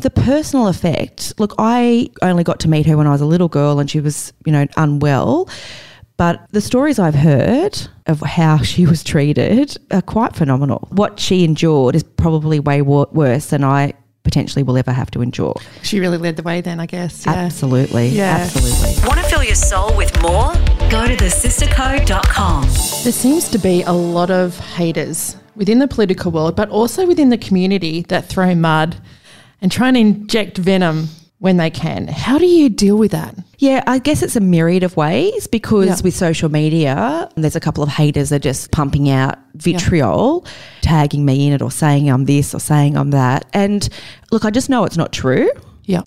the 0.00 0.10
personal 0.10 0.68
effect 0.68 1.32
look, 1.38 1.54
I 1.58 2.10
only 2.22 2.44
got 2.44 2.60
to 2.60 2.68
meet 2.68 2.86
her 2.86 2.96
when 2.96 3.06
I 3.06 3.10
was 3.10 3.20
a 3.20 3.26
little 3.26 3.48
girl 3.48 3.78
and 3.80 3.90
she 3.90 4.00
was, 4.00 4.32
you 4.44 4.52
know, 4.52 4.66
unwell. 4.76 5.48
But 6.16 6.46
the 6.50 6.60
stories 6.62 6.98
I've 6.98 7.14
heard 7.14 7.78
of 8.06 8.20
how 8.20 8.58
she 8.58 8.86
was 8.86 9.04
treated 9.04 9.76
are 9.90 10.00
quite 10.02 10.34
phenomenal. 10.34 10.88
What 10.90 11.20
she 11.20 11.44
endured 11.44 11.94
is 11.94 12.02
probably 12.02 12.58
way 12.58 12.80
wo- 12.80 13.08
worse 13.12 13.46
than 13.46 13.62
I 13.64 13.92
potentially 14.22 14.62
will 14.62 14.76
ever 14.78 14.92
have 14.92 15.10
to 15.12 15.22
endure. 15.22 15.54
She 15.82 16.00
really 16.00 16.16
led 16.18 16.36
the 16.36 16.42
way 16.42 16.60
then, 16.60 16.80
I 16.80 16.86
guess. 16.86 17.26
Yeah. 17.26 17.34
Absolutely. 17.34 18.08
Yeah. 18.08 18.38
Absolutely. 18.40 19.06
Want 19.06 19.20
to 19.20 19.26
fill 19.28 19.44
your 19.44 19.54
soul 19.54 19.94
with 19.96 20.10
more? 20.22 20.52
Go 20.90 21.06
to 21.06 21.16
thesistercode.com. 21.16 22.62
There 23.04 23.12
seems 23.12 23.48
to 23.50 23.58
be 23.58 23.82
a 23.82 23.92
lot 23.92 24.30
of 24.30 24.58
haters 24.58 25.36
within 25.54 25.78
the 25.78 25.86
political 25.88 26.32
world, 26.32 26.56
but 26.56 26.68
also 26.70 27.06
within 27.06 27.28
the 27.28 27.38
community 27.38 28.02
that 28.08 28.26
throw 28.26 28.54
mud 28.54 28.96
and 29.60 29.70
try 29.72 29.88
and 29.88 29.96
inject 29.96 30.58
venom 30.58 31.08
when 31.38 31.58
they 31.58 31.68
can. 31.70 32.08
How 32.08 32.38
do 32.38 32.46
you 32.46 32.68
deal 32.70 32.96
with 32.96 33.10
that? 33.12 33.34
Yeah, 33.58 33.82
I 33.86 33.98
guess 33.98 34.22
it's 34.22 34.36
a 34.36 34.40
myriad 34.40 34.82
of 34.82 34.96
ways 34.96 35.46
because 35.46 35.86
Yeah. 35.86 35.96
with 36.02 36.14
social 36.16 36.50
media, 36.50 37.28
there's 37.36 37.56
a 37.56 37.60
couple 37.60 37.82
of 37.82 37.90
haters 37.90 38.30
that 38.30 38.36
are 38.36 38.38
just 38.38 38.70
pumping 38.70 39.08
out 39.10 39.38
vitriol, 39.54 40.44
tagging 40.82 41.24
me 41.24 41.46
in 41.46 41.52
it 41.52 41.62
or 41.62 41.70
saying 41.70 42.08
I'm 42.10 42.24
this 42.24 42.54
or 42.54 42.60
saying 42.60 42.96
I'm 42.96 43.10
that. 43.10 43.44
And 43.52 43.86
look, 44.30 44.44
I 44.44 44.50
just 44.50 44.68
know 44.70 44.84
it's 44.84 44.96
not 44.96 45.12
true. 45.12 45.48
Yeah. 45.88 46.02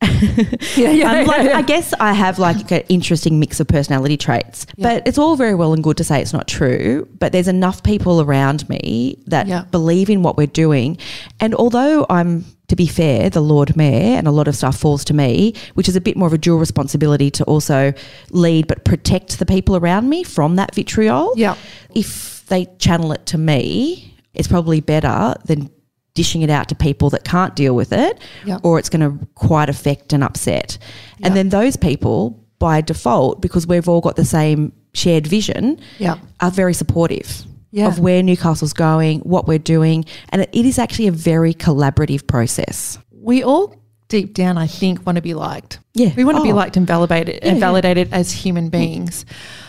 yeah, 0.76 0.92
yeah. 0.92 1.08
I'm 1.10 1.26
like, 1.28 1.38
yeah, 1.38 1.50
yeah. 1.52 1.58
I 1.58 1.62
guess 1.62 1.94
I 2.02 2.12
have 2.12 2.38
like 2.38 2.70
an 2.72 2.82
interesting 2.90 3.40
mix 3.40 3.62
of 3.62 3.68
personality 3.70 4.18
traits, 4.18 4.66
Yeah. 4.76 4.96
but 4.96 5.08
it's 5.08 5.18
all 5.18 5.38
very 5.38 5.56
well 5.56 5.72
and 5.74 5.82
good 5.82 5.96
to 5.98 6.04
say 6.04 6.22
it's 6.22 6.34
not 6.34 6.50
true. 6.50 7.08
But 7.18 7.32
there's 7.32 7.48
enough 7.48 7.82
people 7.84 8.20
around 8.20 8.68
me 8.68 9.24
that 9.28 9.72
believe 9.72 10.10
in 10.10 10.22
what 10.22 10.36
we're 10.36 10.48
doing. 10.48 10.98
And 11.40 11.56
although 11.56 12.06
I'm, 12.10 12.44
to 12.68 12.76
be 12.76 12.88
fair, 12.88 13.30
the 13.30 13.40
Lord 13.42 13.78
Mayor 13.78 14.18
and 14.18 14.28
a 14.28 14.32
lot 14.32 14.50
of 14.50 14.56
stuff 14.58 14.78
falls 14.78 15.06
to 15.06 15.14
me, 15.14 15.54
which 15.76 15.88
is 15.88 15.96
a 15.96 16.02
bit 16.02 16.18
more 16.18 16.28
of 16.28 16.34
a 16.34 16.38
dual 16.38 16.60
responsibility 16.60 17.32
to 17.32 17.46
also 17.46 17.94
lead 18.32 18.68
but 18.68 18.84
protect 18.84 19.40
the 19.40 19.46
people 19.46 19.78
around 19.78 20.10
me 20.10 20.24
from 20.24 20.58
that 20.58 20.76
vitriol. 20.76 21.32
Yeah. 21.38 21.56
If 21.96 22.46
they 22.48 22.66
channel 22.80 23.14
it 23.14 23.26
to 23.28 23.38
me, 23.38 24.14
it's 24.34 24.48
probably 24.50 24.82
better 24.82 25.36
than 25.46 25.70
dishing 26.14 26.42
it 26.42 26.50
out 26.50 26.68
to 26.70 26.76
people 26.76 27.10
that 27.12 27.24
can't 27.24 27.56
deal 27.56 27.76
with 27.76 27.92
it 27.94 28.20
Yeah. 28.46 28.58
or 28.64 28.80
it's 28.80 28.90
going 28.90 29.02
to 29.20 29.26
quite 29.36 29.70
affect 29.70 30.12
and 30.14 30.24
upset. 30.24 30.78
Yeah. 31.20 31.28
And 31.28 31.36
then 31.36 31.50
those 31.50 31.78
people, 31.78 32.40
by 32.58 32.82
default, 32.82 33.42
because 33.42 33.68
we've 33.68 33.88
all 33.88 34.02
got 34.02 34.16
the 34.16 34.26
same 34.26 34.74
shared 34.94 35.28
vision, 35.28 35.80
Yeah. 36.00 36.16
are 36.42 36.52
very 36.52 36.74
supportive 36.74 37.46
Yeah. 37.72 37.88
of 37.88 38.00
where 38.00 38.22
Newcastle's 38.24 38.74
going, 38.74 39.20
what 39.20 39.48
we're 39.48 39.60
doing. 39.60 40.04
And 40.30 40.42
it, 40.42 40.50
it 40.52 40.66
is 40.66 40.80
actually 40.80 41.08
a 41.08 41.12
very 41.12 41.54
collaborative 41.54 42.28
process. 42.28 42.98
we 43.22 43.44
all 43.44 43.76
deep 44.10 44.34
down, 44.34 44.58
I 44.58 44.68
think, 44.68 45.06
want 45.06 45.16
to 45.16 45.22
be 45.22 45.34
liked. 45.34 45.80
Yeah. 45.94 46.12
We 46.16 46.26
want 46.26 46.38
to 46.38 46.44
be 46.44 46.52
Oh. 46.52 46.56
liked 46.56 46.76
and 46.76 46.86
validated 46.86 47.40
and 47.44 47.58
yeah. 47.58 47.60
validated 47.60 48.10
as 48.12 48.32
human 48.32 48.70
beings. 48.70 49.26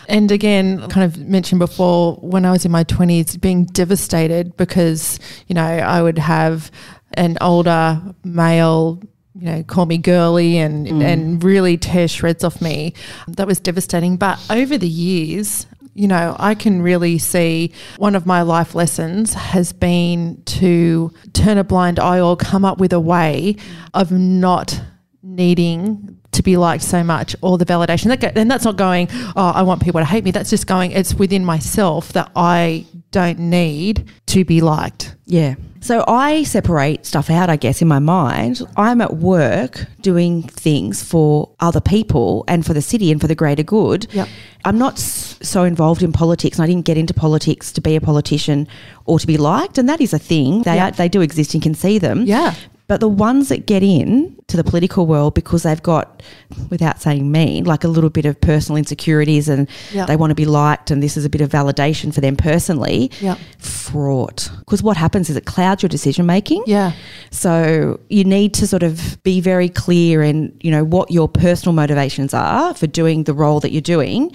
And 0.09 0.31
again, 0.31 0.87
kind 0.89 1.05
of 1.05 1.17
mentioned 1.17 1.59
before, 1.59 2.15
when 2.15 2.45
I 2.45 2.51
was 2.51 2.65
in 2.65 2.71
my 2.71 2.83
twenties, 2.83 3.37
being 3.37 3.65
devastated 3.65 4.57
because, 4.57 5.19
you 5.47 5.55
know, 5.55 5.63
I 5.63 6.01
would 6.01 6.17
have 6.17 6.69
an 7.13 7.37
older 7.39 8.01
male 8.23 8.99
you 9.39 9.45
know, 9.45 9.63
call 9.63 9.85
me 9.85 9.97
girly 9.97 10.57
and 10.57 10.87
mm. 10.87 11.01
and 11.01 11.43
really 11.43 11.77
tear 11.77 12.07
shreds 12.07 12.43
off 12.43 12.61
me. 12.61 12.93
That 13.27 13.47
was 13.47 13.59
devastating. 13.59 14.17
But 14.17 14.39
over 14.49 14.77
the 14.77 14.87
years, 14.89 15.65
you 15.93 16.07
know, 16.07 16.35
I 16.39 16.55
can 16.55 16.81
really 16.81 17.17
see 17.17 17.73
one 17.97 18.15
of 18.15 18.25
my 18.25 18.41
life 18.41 18.75
lessons 18.75 19.33
has 19.33 19.73
been 19.73 20.41
to 20.45 21.11
turn 21.33 21.57
a 21.57 21.63
blind 21.63 21.99
eye 21.99 22.19
or 22.19 22.37
come 22.37 22.63
up 22.63 22.77
with 22.79 22.93
a 22.93 22.99
way 22.99 23.57
of 23.93 24.11
not 24.11 24.81
needing 25.23 26.17
to 26.31 26.41
be 26.41 26.57
liked 26.57 26.83
so 26.83 27.03
much 27.03 27.35
or 27.41 27.57
the 27.57 27.65
validation. 27.65 28.11
And 28.35 28.49
that's 28.49 28.63
not 28.63 28.77
going 28.77 29.09
oh 29.35 29.51
i 29.53 29.61
want 29.61 29.83
people 29.83 29.99
to 29.99 30.05
hate 30.05 30.23
me. 30.23 30.31
That's 30.31 30.49
just 30.49 30.65
going 30.65 30.91
it's 30.91 31.13
within 31.13 31.43
myself 31.43 32.13
that 32.13 32.31
i 32.35 32.85
don't 33.11 33.39
need 33.39 34.09
to 34.27 34.45
be 34.45 34.61
liked. 34.61 35.15
Yeah. 35.25 35.55
So 35.83 36.03
I 36.07 36.43
separate 36.43 37.07
stuff 37.07 37.29
out, 37.31 37.49
I 37.49 37.55
guess, 37.55 37.81
in 37.81 37.87
my 37.87 37.97
mind. 37.97 38.61
I'm 38.77 39.01
at 39.01 39.15
work 39.17 39.85
doing 40.01 40.43
things 40.43 41.03
for 41.03 41.49
other 41.59 41.81
people 41.81 42.43
and 42.47 42.63
for 42.63 42.73
the 42.75 42.83
city 42.83 43.11
and 43.11 43.19
for 43.19 43.25
the 43.27 43.33
greater 43.33 43.63
good. 43.63 44.05
Yep. 44.13 44.27
I'm 44.63 44.77
not 44.77 44.99
so 44.99 45.63
involved 45.63 46.03
in 46.03 46.11
politics, 46.13 46.57
and 46.59 46.63
I 46.63 46.67
didn't 46.67 46.85
get 46.85 46.97
into 46.99 47.15
politics 47.15 47.71
to 47.73 47.81
be 47.81 47.95
a 47.95 48.01
politician 48.01 48.67
or 49.05 49.17
to 49.17 49.25
be 49.25 49.37
liked, 49.37 49.79
and 49.79 49.89
that 49.89 49.99
is 49.99 50.13
a 50.13 50.19
thing. 50.19 50.61
They 50.61 50.75
Yeah. 50.75 50.89
are, 50.89 50.91
they 50.91 51.09
do 51.09 51.21
exist. 51.21 51.55
You 51.55 51.61
can 51.61 51.73
see 51.73 51.97
them. 51.97 52.25
Yeah. 52.27 52.53
But 52.91 52.99
the 52.99 53.07
ones 53.07 53.47
that 53.47 53.67
get 53.67 53.83
in 53.83 54.35
to 54.47 54.57
the 54.57 54.65
political 54.65 55.07
world 55.07 55.33
because 55.33 55.63
they've 55.63 55.81
got, 55.81 56.21
without 56.69 56.99
saying 57.01 57.31
mean, 57.31 57.63
like 57.63 57.85
a 57.85 57.87
little 57.87 58.09
bit 58.09 58.25
of 58.25 58.41
personal 58.41 58.75
insecurities 58.75 59.47
and 59.47 59.69
Yeah. 59.93 60.05
they 60.07 60.17
want 60.17 60.31
to 60.31 60.35
be 60.35 60.43
liked 60.43 60.91
and 60.91 61.01
this 61.01 61.15
is 61.15 61.23
a 61.23 61.29
bit 61.29 61.39
of 61.39 61.49
validation 61.49 62.13
for 62.13 62.19
them 62.19 62.35
personally, 62.35 63.09
Yeah. 63.21 63.35
fraught. 63.59 64.49
Because 64.59 64.83
what 64.83 64.97
happens 64.97 65.29
is 65.29 65.37
it 65.37 65.45
clouds 65.45 65.81
your 65.83 65.87
decision 65.87 66.25
making. 66.25 66.63
yeah 66.67 66.91
So 67.29 67.97
you 68.09 68.25
need 68.25 68.53
to 68.55 68.67
sort 68.67 68.83
of 68.83 69.23
be 69.23 69.39
very 69.39 69.69
clear 69.69 70.21
in, 70.21 70.51
you 70.59 70.69
know, 70.69 70.83
what 70.83 71.11
your 71.11 71.29
personal 71.29 71.71
motivations 71.73 72.33
are 72.33 72.73
for 72.73 72.87
doing 72.87 73.23
the 73.23 73.33
role 73.33 73.61
that 73.61 73.71
you're 73.71 73.79
doing. 73.97 74.33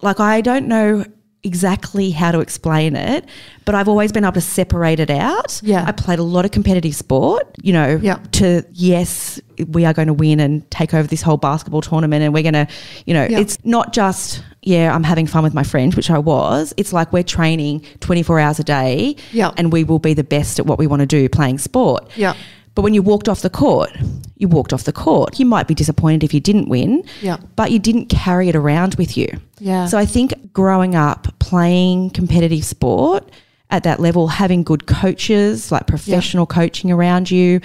Like 0.00 0.20
I 0.20 0.42
don't 0.42 0.68
know 0.68 1.04
exactly 1.46 2.10
how 2.10 2.32
to 2.32 2.40
explain 2.40 2.96
it, 2.96 3.24
but 3.64 3.74
I've 3.74 3.88
always 3.88 4.12
been 4.12 4.24
able 4.24 4.34
to 4.34 4.40
separate 4.40 5.00
it 5.00 5.10
out. 5.10 5.60
Yeah. 5.62 5.84
I 5.86 5.92
played 5.92 6.18
a 6.18 6.22
lot 6.22 6.44
of 6.44 6.50
competitive 6.50 6.94
sport, 6.94 7.46
you 7.62 7.72
know, 7.72 7.98
Yeah. 8.02 8.18
to 8.32 8.64
yes, 8.72 9.40
we 9.68 9.84
are 9.86 9.94
going 9.94 10.08
to 10.08 10.14
win 10.14 10.40
and 10.40 10.68
take 10.70 10.92
over 10.92 11.06
this 11.08 11.22
whole 11.22 11.36
basketball 11.38 11.80
tournament 11.80 12.22
and 12.22 12.34
we're 12.34 12.42
going 12.42 12.54
to, 12.54 12.66
you 13.06 13.14
know, 13.14 13.26
Yeah. 13.30 13.38
it's 13.38 13.56
not 13.64 13.92
just 13.92 14.42
yeah, 14.62 14.92
I'm 14.92 15.04
having 15.04 15.28
fun 15.28 15.44
with 15.44 15.54
my 15.54 15.62
friend, 15.62 15.94
which 15.94 16.10
I 16.10 16.18
was. 16.18 16.74
It's 16.76 16.92
like 16.92 17.12
we're 17.12 17.22
training 17.22 17.82
24 18.00 18.40
hours 18.40 18.58
a 18.58 18.64
day 18.64 19.14
Yeah. 19.30 19.52
and 19.56 19.72
we 19.72 19.84
will 19.84 20.00
be 20.00 20.12
the 20.12 20.24
best 20.24 20.58
at 20.58 20.66
what 20.66 20.76
we 20.76 20.88
want 20.88 21.00
to 21.00 21.06
do 21.06 21.28
playing 21.28 21.58
sport. 21.58 22.10
Yeah. 22.16 22.34
But 22.76 22.82
when 22.82 22.94
you 22.94 23.02
walked 23.02 23.28
off 23.28 23.40
the 23.40 23.50
court, 23.50 23.90
you 24.36 24.46
walked 24.48 24.72
off 24.72 24.84
the 24.84 24.92
court. 24.92 25.40
You 25.40 25.46
might 25.46 25.66
be 25.66 25.74
disappointed 25.74 26.22
if 26.22 26.32
you 26.34 26.40
didn't 26.40 26.68
win, 26.68 27.02
Yeah. 27.22 27.38
but 27.56 27.72
you 27.72 27.78
didn't 27.80 28.06
carry 28.10 28.48
it 28.50 28.54
around 28.54 28.94
with 28.96 29.16
you. 29.16 29.26
Yeah. 29.58 29.86
So 29.86 29.96
I 29.98 30.04
think 30.04 30.52
growing 30.52 30.94
up 30.94 31.26
playing 31.38 32.10
competitive 32.10 32.64
sport 32.64 33.28
at 33.70 33.82
that 33.84 33.98
level, 33.98 34.28
having 34.28 34.62
good 34.62 34.86
coaches, 34.86 35.72
like 35.72 35.86
professional 35.86 36.44
coaching 36.46 36.92
around 36.92 37.30
you, 37.30 37.60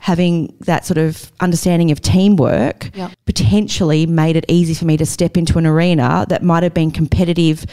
having 0.00 0.52
that 0.60 0.86
sort 0.86 0.98
of 0.98 1.30
understanding 1.40 1.90
of 1.90 2.00
teamwork, 2.00 2.90
Yeah. 2.96 3.10
potentially 3.26 4.06
made 4.06 4.36
it 4.36 4.46
easy 4.48 4.72
for 4.72 4.86
me 4.86 4.96
to 4.96 5.04
step 5.04 5.36
into 5.36 5.58
an 5.58 5.66
arena 5.66 6.24
that 6.30 6.42
might 6.42 6.62
have 6.62 6.72
been 6.72 6.90
competitive 6.90 7.66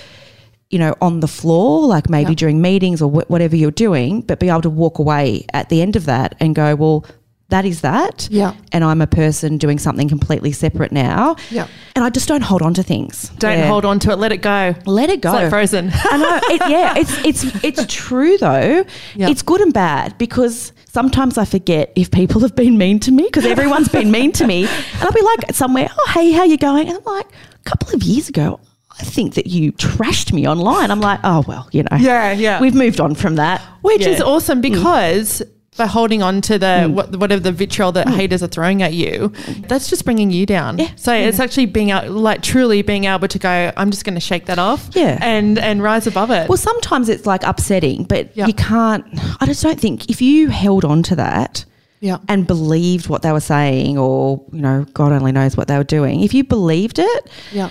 you 0.74 0.80
know, 0.80 0.94
on 1.02 1.20
the 1.22 1.28
floor, 1.28 1.86
like 1.96 2.10
maybe 2.10 2.34
during 2.36 2.62
meetings 2.62 3.02
or 3.02 3.10
wh- 3.10 3.30
whatever 3.30 3.56
you're 3.56 3.72
doing, 3.88 4.22
but 4.22 4.40
be 4.40 4.50
able 4.50 4.62
to 4.64 4.70
walk 4.70 5.00
away 5.00 5.46
at 5.54 5.70
the 5.70 5.82
end 5.82 5.96
of 5.96 6.06
that 6.06 6.36
and 6.40 6.56
go, 6.56 6.76
well, 6.76 7.06
that 7.50 7.66
is 7.66 7.82
that. 7.82 8.28
Yeah. 8.32 8.56
And 8.72 8.84
I'm 8.84 9.00
a 9.02 9.06
person 9.06 9.58
doing 9.60 9.78
something 9.78 10.10
completely 10.10 10.52
separate 10.52 10.92
now. 10.92 11.36
Yeah. 11.52 11.68
And 11.96 12.04
I 12.04 12.10
just 12.10 12.28
don't 12.28 12.42
hold 12.42 12.64
on 12.64 12.74
to 12.74 12.82
things. 12.84 13.30
don't 13.38 13.60
Yeah. 13.60 13.68
hold 13.68 13.86
on 13.86 14.00
to 14.00 14.12
it 14.12 14.16
let 14.18 14.32
it 14.32 14.42
go 14.42 14.74
Let 14.88 15.10
it 15.12 15.22
go. 15.22 15.30
it's 15.34 15.42
like 15.44 15.50
frozen 15.52 15.92
I 15.94 16.18
know. 16.18 16.40
It, 16.56 16.62
yeah, 16.70 16.94
it's 16.98 17.14
it's 17.30 17.64
it's 17.64 17.86
true 17.94 18.38
though. 18.40 18.84
Yeah. 19.16 19.30
It's 19.30 19.44
good 19.44 19.62
and 19.62 19.72
bad 19.74 20.18
because 20.18 20.72
sometimes 20.92 21.38
I 21.38 21.46
forget 21.46 21.92
if 21.96 22.10
people 22.10 22.42
have 22.42 22.56
been 22.56 22.76
mean 22.80 23.00
to 23.02 23.12
me 23.12 23.24
because 23.26 23.46
everyone's 23.46 23.90
been 23.90 24.10
mean 24.10 24.32
to 24.40 24.48
me, 24.48 24.60
and 24.66 25.04
I'll 25.04 25.12
be 25.12 25.22
like 25.22 25.54
somewhere, 25.54 25.90
oh 26.00 26.08
hey, 26.16 26.32
how 26.32 26.44
you 26.46 26.58
going? 26.58 26.88
And 26.90 26.98
I'm 26.98 27.04
like, 27.04 27.28
a 27.28 27.70
couple 27.70 27.94
of 27.94 28.02
years 28.02 28.30
ago. 28.30 28.60
I 29.00 29.04
think 29.04 29.34
that 29.36 29.48
you 29.48 29.72
trashed 29.74 30.34
me 30.34 30.48
online. 30.48 30.92
I'm 30.92 31.02
like, 31.02 31.20
oh 31.24 31.44
well, 31.48 31.68
you 31.72 31.84
know. 31.84 31.98
Yeah, 31.98 32.32
yeah. 32.32 32.60
We've 32.60 32.76
moved 32.76 33.00
on 33.00 33.16
from 33.16 33.36
that. 33.36 33.62
Which 33.82 34.02
Yeah. 34.02 34.10
is 34.10 34.22
awesome 34.22 34.60
mm. 34.60 34.74
because 34.74 35.42
by 35.78 35.88
holding 35.88 36.22
on 36.22 36.42
to 36.42 36.60
the 36.60 36.66
mm. 36.66 36.94
what, 36.94 37.16
whatever 37.16 37.42
the 37.42 37.52
vitriol 37.52 37.92
that 37.94 38.06
mm. 38.06 38.14
haters 38.14 38.44
are 38.44 38.48
throwing 38.48 38.84
at 38.84 38.94
you, 38.94 39.30
that's 39.68 39.90
just 39.90 40.06
bringing 40.06 40.30
you 40.30 40.46
down. 40.46 40.78
Yeah. 40.78 40.92
So 40.96 41.14
it's 41.14 41.40
actually 41.40 41.66
being 41.66 41.90
out, 41.90 42.10
like 42.12 42.44
truly 42.44 42.82
being 42.84 43.06
able 43.06 43.28
to 43.28 43.40
go. 43.40 43.72
I'm 43.76 43.90
just 43.90 44.06
going 44.06 44.16
to 44.16 44.22
shake 44.22 44.46
that 44.46 44.60
off. 44.60 44.90
Yeah. 44.94 45.18
and 45.22 45.58
and 45.58 45.82
rise 45.82 46.06
above 46.06 46.30
it. 46.32 46.48
Well, 46.48 46.58
sometimes 46.58 47.10
it's 47.10 47.26
like 47.26 47.44
upsetting, 47.44 48.04
but 48.04 48.36
Yeah. 48.36 48.48
you 48.48 48.54
can't. 48.54 49.06
I 49.42 49.46
just 49.46 49.64
don't 49.64 49.80
think 49.80 50.10
if 50.10 50.22
you 50.22 50.50
held 50.50 50.86
on 50.86 51.04
to 51.04 51.16
that 51.16 51.66
yeah, 52.04 52.18
and 52.28 52.46
believed 52.46 53.08
what 53.08 53.22
they 53.22 53.32
were 53.32 53.40
saying, 53.40 53.98
or 53.98 54.44
you 54.52 54.62
know, 54.62 54.86
God 54.94 55.14
only 55.14 55.32
knows 55.32 55.56
what 55.56 55.70
they 55.70 55.78
were 55.78 55.86
doing. 55.86 56.22
If 56.22 56.34
you 56.34 56.44
believed 56.44 57.00
it, 57.00 57.30
yeah, 57.54 57.70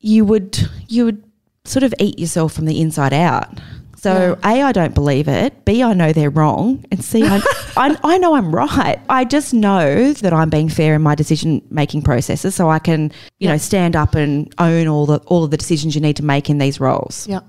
you 0.00 0.24
would 0.24 0.58
you 0.88 1.04
would 1.04 1.22
sort 1.64 1.82
of 1.82 1.94
eat 1.98 2.18
yourself 2.18 2.52
from 2.52 2.66
the 2.66 2.80
inside 2.80 3.12
out. 3.12 3.48
So 3.96 4.38
A, 4.42 4.62
I 4.62 4.72
don't 4.72 4.94
believe 4.94 5.28
it. 5.28 5.66
B, 5.66 5.82
I 5.82 5.92
know 5.92 6.14
they're 6.14 6.30
wrong. 6.30 6.82
And 6.90 7.04
C, 7.04 7.22
I, 7.22 7.36
I, 7.76 7.98
I 8.02 8.16
know 8.16 8.34
I'm 8.34 8.54
right. 8.54 8.98
I 9.10 9.26
just 9.26 9.52
know 9.52 10.14
that 10.14 10.32
I'm 10.32 10.48
being 10.48 10.70
fair 10.70 10.94
in 10.94 11.02
my 11.02 11.14
decision 11.14 11.60
making 11.68 12.00
processes, 12.00 12.54
so 12.54 12.70
I 12.70 12.78
can, 12.78 13.12
you 13.38 13.48
know, 13.48 13.58
stand 13.58 13.96
up 13.96 14.14
and 14.14 14.52
own 14.58 14.88
all 14.88 15.04
the 15.04 15.18
all 15.26 15.44
of 15.44 15.50
the 15.50 15.58
decisions 15.58 15.94
you 15.94 16.00
need 16.00 16.16
to 16.16 16.24
make 16.24 16.48
in 16.48 16.56
these 16.56 16.80
roles. 16.80 17.28
Yeah. 17.28 17.40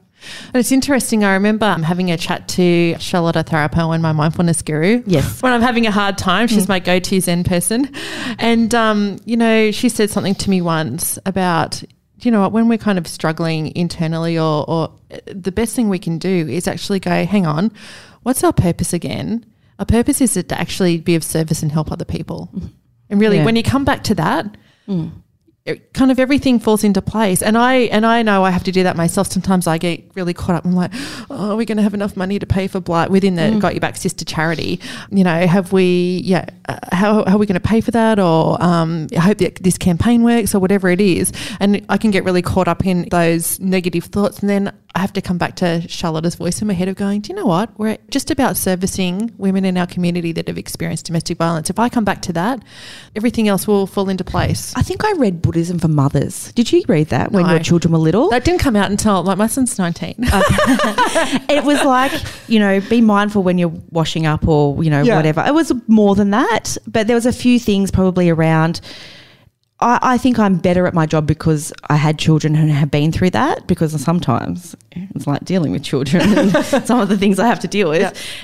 And 0.47 0.55
it's 0.55 0.71
interesting. 0.71 1.23
I 1.23 1.33
remember 1.33 1.65
um, 1.65 1.83
having 1.83 2.11
a 2.11 2.17
chat 2.17 2.47
to 2.49 2.95
Charlotte 2.99 3.35
Tharapowen, 3.37 4.01
my 4.01 4.11
mindfulness 4.11 4.61
guru. 4.61 5.03
Yes. 5.07 5.41
When 5.41 5.51
I'm 5.53 5.61
having 5.61 5.87
a 5.87 5.91
hard 5.91 6.17
time, 6.17 6.47
she's 6.47 6.67
my 6.67 6.79
go 6.79 6.99
to 6.99 7.19
Zen 7.19 7.43
person. 7.43 7.91
And, 8.37 8.75
um, 8.75 9.17
you 9.25 9.35
know, 9.35 9.71
she 9.71 9.89
said 9.89 10.11
something 10.11 10.35
to 10.35 10.49
me 10.49 10.61
once 10.61 11.17
about, 11.25 11.81
you 12.25 12.31
know 12.31 12.41
what, 12.41 12.51
when 12.51 12.67
we're 12.67 12.77
kind 12.77 12.97
of 12.97 13.07
struggling 13.07 13.75
internally, 13.75 14.37
or, 14.37 14.69
or 14.69 14.91
the 15.25 15.51
best 15.51 15.75
thing 15.75 15.89
we 15.89 15.99
can 15.99 16.17
do 16.17 16.47
is 16.47 16.67
actually 16.67 16.99
go, 16.99 17.25
hang 17.25 17.45
on, 17.45 17.71
what's 18.23 18.43
our 18.43 18.53
purpose 18.53 18.93
again? 18.93 19.45
Our 19.79 19.85
purpose 19.85 20.21
is 20.21 20.33
to 20.33 20.59
actually 20.59 20.97
be 20.99 21.15
of 21.15 21.23
service 21.23 21.63
and 21.63 21.71
help 21.71 21.91
other 21.91 22.05
people. 22.05 22.49
Mm-hmm. 22.55 22.67
And 23.09 23.19
really, 23.19 23.37
Yeah. 23.37 23.45
when 23.45 23.55
you 23.55 23.63
come 23.63 23.83
back 23.83 24.03
to 24.05 24.15
that, 24.15 24.57
mm. 24.87 25.11
It, 25.65 25.93
kind 25.93 26.09
of 26.09 26.19
everything 26.19 26.59
falls 26.59 26.83
into 26.83 27.01
place. 27.01 27.43
And 27.43 27.57
I 27.57 27.73
and 27.91 28.05
I 28.05 28.23
know 28.23 28.43
I 28.43 28.49
have 28.49 28.63
to 28.63 28.71
do 28.71 28.83
that 28.83 28.95
myself. 28.95 29.31
Sometimes 29.31 29.67
I 29.67 29.77
get 29.77 30.03
really 30.15 30.33
caught 30.33 30.55
up. 30.55 30.65
I'm 30.65 30.73
like, 30.73 30.91
oh, 31.29 31.51
are 31.51 31.55
we 31.55 31.65
going 31.65 31.77
to 31.77 31.83
have 31.83 31.93
enough 31.93 32.17
money 32.17 32.39
to 32.39 32.45
pay 32.45 32.67
for 32.67 32.79
blight 32.79 33.11
within 33.11 33.35
the 33.35 33.57
Got 33.59 33.73
Your 33.73 33.81
Back 33.81 33.95
Sister 33.95 34.25
charity? 34.25 34.79
You 35.11 35.23
know, 35.23 35.45
have 35.45 35.71
we? 35.71 36.21
Yeah, 36.23 36.45
uh, 36.67 36.79
how, 36.91 37.23
how 37.25 37.35
are 37.35 37.37
we 37.37 37.45
going 37.45 37.59
to 37.61 37.67
pay 37.67 37.81
for 37.81 37.91
that? 37.91 38.19
Or 38.19 38.61
um, 38.61 39.07
I 39.15 39.19
hope 39.19 39.37
that 39.39 39.55
this 39.57 39.77
campaign 39.77 40.23
works, 40.23 40.55
or 40.55 40.59
whatever 40.59 40.89
it 40.89 41.01
is. 41.01 41.31
And 41.59 41.85
I 41.89 41.97
can 41.97 42.11
get 42.11 42.23
really 42.23 42.41
caught 42.41 42.67
up 42.67 42.85
in 42.85 43.07
those 43.11 43.59
negative 43.59 44.05
thoughts, 44.05 44.39
and 44.39 44.49
then 44.49 44.73
I 44.93 44.99
have 44.99 45.13
to 45.13 45.21
come 45.21 45.37
back 45.37 45.55
to 45.57 45.87
Charlotte's 45.87 46.35
voice 46.35 46.61
in 46.61 46.67
my 46.67 46.73
head 46.73 46.89
of 46.89 46.95
going, 46.95 47.21
do 47.21 47.29
you 47.31 47.35
know 47.35 47.45
what? 47.45 47.69
We're 47.79 47.97
just 48.09 48.29
about 48.29 48.57
servicing 48.57 49.31
women 49.37 49.63
in 49.63 49.77
our 49.77 49.87
community 49.87 50.33
that 50.33 50.47
have 50.49 50.57
experienced 50.57 51.05
domestic 51.05 51.37
violence. 51.37 51.69
If 51.69 51.79
I 51.79 51.87
come 51.87 52.03
back 52.03 52.21
to 52.23 52.33
that, 52.33 52.61
everything 53.15 53.47
else 53.47 53.67
will 53.67 53.87
fall 53.87 54.09
into 54.09 54.25
place. 54.25 54.73
I 54.75 54.81
think 54.81 55.05
I 55.05 55.13
read 55.13 55.41
Buddhism 55.51 55.79
for 55.79 55.89
Mothers. 55.89 56.53
Did 56.53 56.71
you 56.71 56.81
read 56.87 57.07
that 57.09 57.33
when 57.33 57.43
No. 57.43 57.49
your 57.51 57.59
children 57.59 57.91
were 57.91 57.97
little? 57.97 58.29
That 58.29 58.45
didn't 58.45 58.61
come 58.61 58.77
out 58.77 58.89
until 58.89 59.21
like 59.21 59.37
my 59.37 59.47
son's 59.47 59.77
19. 59.77 60.15
it 61.49 61.63
was 61.65 61.83
like, 61.83 62.13
you 62.47 62.57
know, 62.57 62.79
be 62.89 63.01
mindful 63.01 63.43
when 63.43 63.57
you're 63.57 63.73
washing 63.91 64.25
up 64.25 64.47
or, 64.47 64.81
you 64.81 64.89
know, 64.89 65.01
Yeah. 65.01 65.17
whatever. 65.17 65.43
It 65.45 65.53
was 65.53 65.73
more 65.87 66.15
than 66.15 66.29
that, 66.29 66.77
but 66.87 67.07
there 67.07 67.15
was 67.15 67.25
a 67.25 67.33
few 67.33 67.59
things 67.59 67.91
probably 67.91 68.29
around. 68.29 68.79
I, 69.81 69.99
I 70.01 70.17
think 70.17 70.37
I'm 70.37 70.57
better 70.57 70.85
at 70.85 70.93
my 70.93 71.05
job 71.05 71.25
because 71.25 71.73
I 71.89 71.95
had 71.95 72.19
children 72.19 72.53
who 72.53 72.67
have 72.67 72.91
been 72.91 73.11
through 73.11 73.31
that 73.31 73.67
because 73.67 73.99
sometimes 74.01 74.75
it's 74.91 75.25
like 75.25 75.43
dealing 75.43 75.71
with 75.71 75.83
children 75.83 76.37
and 76.37 76.65
some 76.85 76.99
of 76.99 77.09
the 77.09 77.17
things 77.17 77.39
I 77.39 77.47
have 77.47 77.59
to 77.61 77.67
deal 77.67 77.89
with. 77.89 78.01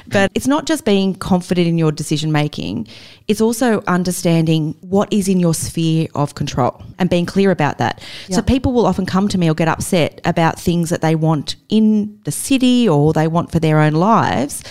But 0.08 0.32
it's 0.34 0.48
not 0.48 0.66
just 0.66 0.84
being 0.84 1.14
confident 1.14 1.68
in 1.68 1.78
your 1.78 1.92
decision 1.92 2.32
making, 2.32 2.88
it's 3.28 3.42
also 3.42 3.84
understanding 3.88 4.76
what 4.82 5.12
is 5.14 5.28
in 5.28 5.40
your 5.40 5.54
sphere 5.54 6.08
of 6.16 6.36
control 6.36 6.82
and 6.98 7.10
being 7.10 7.26
clear 7.26 7.52
about 7.52 7.78
that. 7.78 8.02
So 8.30 8.42
people 8.42 8.74
will 8.74 8.86
often 8.86 9.06
come 9.06 9.28
to 9.30 9.38
me 9.38 9.50
or 9.50 9.54
get 9.54 9.68
upset 9.68 10.20
about 10.26 10.60
things 10.60 10.90
that 10.90 11.02
they 11.02 11.16
want 11.16 11.56
in 11.70 12.20
the 12.24 12.32
city 12.32 12.90
or 12.90 13.14
they 13.14 13.28
want 13.28 13.52
for 13.52 13.60
their 13.60 13.80
own 13.80 13.94
lives. 13.94 14.64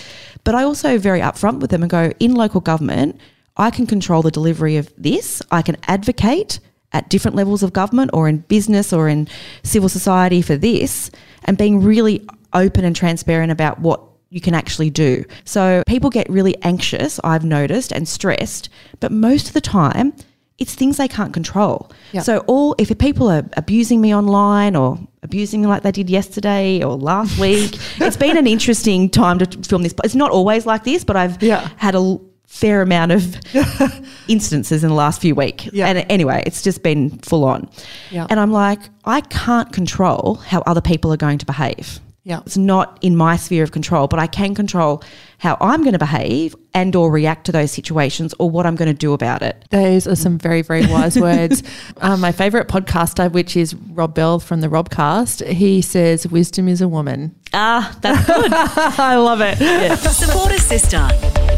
But 0.42 0.54
I 0.54 0.62
also 0.62 0.98
very 0.98 1.20
upfront 1.20 1.60
with 1.60 1.70
them 1.70 1.82
and 1.82 1.90
go, 1.90 2.12
in 2.20 2.34
local 2.34 2.60
government, 2.60 3.20
I 3.56 3.70
can 3.70 3.86
control 3.86 4.22
the 4.22 4.30
delivery 4.30 4.76
of 4.76 4.92
this. 4.96 5.42
I 5.50 5.62
can 5.62 5.76
advocate 5.88 6.60
at 6.92 7.08
different 7.08 7.36
levels 7.36 7.62
of 7.62 7.72
government 7.72 8.10
or 8.14 8.28
in 8.28 8.38
business 8.38 8.92
or 8.92 9.08
in 9.08 9.28
civil 9.62 9.88
society 9.88 10.40
for 10.42 10.56
this 10.56 11.10
and 11.44 11.58
being 11.58 11.82
really 11.82 12.26
open 12.52 12.84
and 12.84 12.94
transparent 12.94 13.50
about 13.52 13.80
what 13.80 14.00
you 14.30 14.40
can 14.40 14.54
actually 14.54 14.90
do. 14.90 15.24
So 15.44 15.82
people 15.86 16.10
get 16.10 16.28
really 16.30 16.56
anxious, 16.62 17.20
I've 17.24 17.44
noticed, 17.44 17.92
and 17.92 18.08
stressed, 18.08 18.68
but 19.00 19.12
most 19.12 19.48
of 19.48 19.52
the 19.54 19.60
time 19.60 20.14
it's 20.58 20.74
things 20.74 20.96
they 20.96 21.06
can't 21.08 21.34
control. 21.34 21.90
Yeah. 22.12 22.22
So 22.22 22.38
all 22.46 22.74
if 22.78 22.96
people 22.98 23.28
are 23.28 23.44
abusing 23.58 24.00
me 24.00 24.14
online 24.14 24.74
or 24.74 24.98
abusing 25.22 25.60
me 25.60 25.66
like 25.66 25.82
they 25.82 25.92
did 25.92 26.08
yesterday 26.08 26.82
or 26.82 26.96
last 26.96 27.38
week, 27.46 27.76
it's 27.98 28.16
been 28.16 28.38
an 28.38 28.46
interesting 28.46 29.10
time 29.10 29.38
to 29.40 29.62
film 29.68 29.82
this. 29.82 29.94
It's 30.02 30.14
not 30.14 30.30
always 30.30 30.64
like 30.64 30.82
this, 30.84 31.04
but 31.04 31.14
I've 31.14 31.42
Yeah. 31.42 31.68
had 31.76 31.94
a 31.94 32.18
fair 32.56 32.80
amount 32.80 33.12
of 33.12 33.36
instances 34.28 34.82
in 34.82 34.88
the 34.88 34.94
last 34.94 35.20
few 35.20 35.34
weeks. 35.34 35.68
Yeah. 35.72 35.88
And 35.88 36.06
anyway, 36.10 36.42
it's 36.46 36.62
just 36.62 36.82
been 36.82 37.18
full 37.18 37.44
on. 37.44 37.68
Yeah. 38.10 38.26
And 38.30 38.40
I'm 38.40 38.50
like, 38.50 38.80
I 39.04 39.20
can't 39.20 39.72
control 39.72 40.36
how 40.36 40.62
other 40.66 40.80
people 40.80 41.12
are 41.12 41.18
going 41.18 41.38
to 41.38 41.46
behave. 41.46 42.00
Yeah. 42.26 42.40
It's 42.44 42.56
not 42.56 42.98
in 43.02 43.14
my 43.14 43.36
sphere 43.36 43.62
of 43.62 43.70
control, 43.70 44.08
but 44.08 44.18
I 44.18 44.26
can 44.26 44.52
control 44.52 45.04
how 45.38 45.56
I'm 45.60 45.82
going 45.82 45.92
to 45.92 45.98
behave 45.98 46.56
and 46.74 46.96
or 46.96 47.08
react 47.08 47.46
to 47.46 47.52
those 47.52 47.70
situations 47.70 48.34
or 48.40 48.50
what 48.50 48.66
I'm 48.66 48.74
going 48.74 48.88
to 48.88 48.98
do 48.98 49.12
about 49.12 49.42
it. 49.42 49.64
Those 49.70 50.08
are 50.08 50.16
some 50.16 50.36
very, 50.36 50.62
very 50.62 50.84
wise 50.90 51.16
words. 51.16 51.62
Um, 51.98 52.20
my 52.20 52.32
favorite 52.32 52.66
podcaster, 52.66 53.30
which 53.30 53.56
is 53.56 53.76
Rob 53.76 54.14
Bell 54.14 54.40
from 54.40 54.60
the 54.60 54.66
Robcast, 54.66 55.46
he 55.46 55.80
says, 55.80 56.26
Wisdom 56.26 56.66
is 56.66 56.80
a 56.80 56.88
woman. 56.88 57.32
Ah, 57.58 57.96
that's 58.02 58.26
good. 58.26 58.52
I 59.00 59.16
love 59.16 59.40
it. 59.40 59.56
Support 59.98 60.52
a 60.52 60.60
sister 60.60 61.08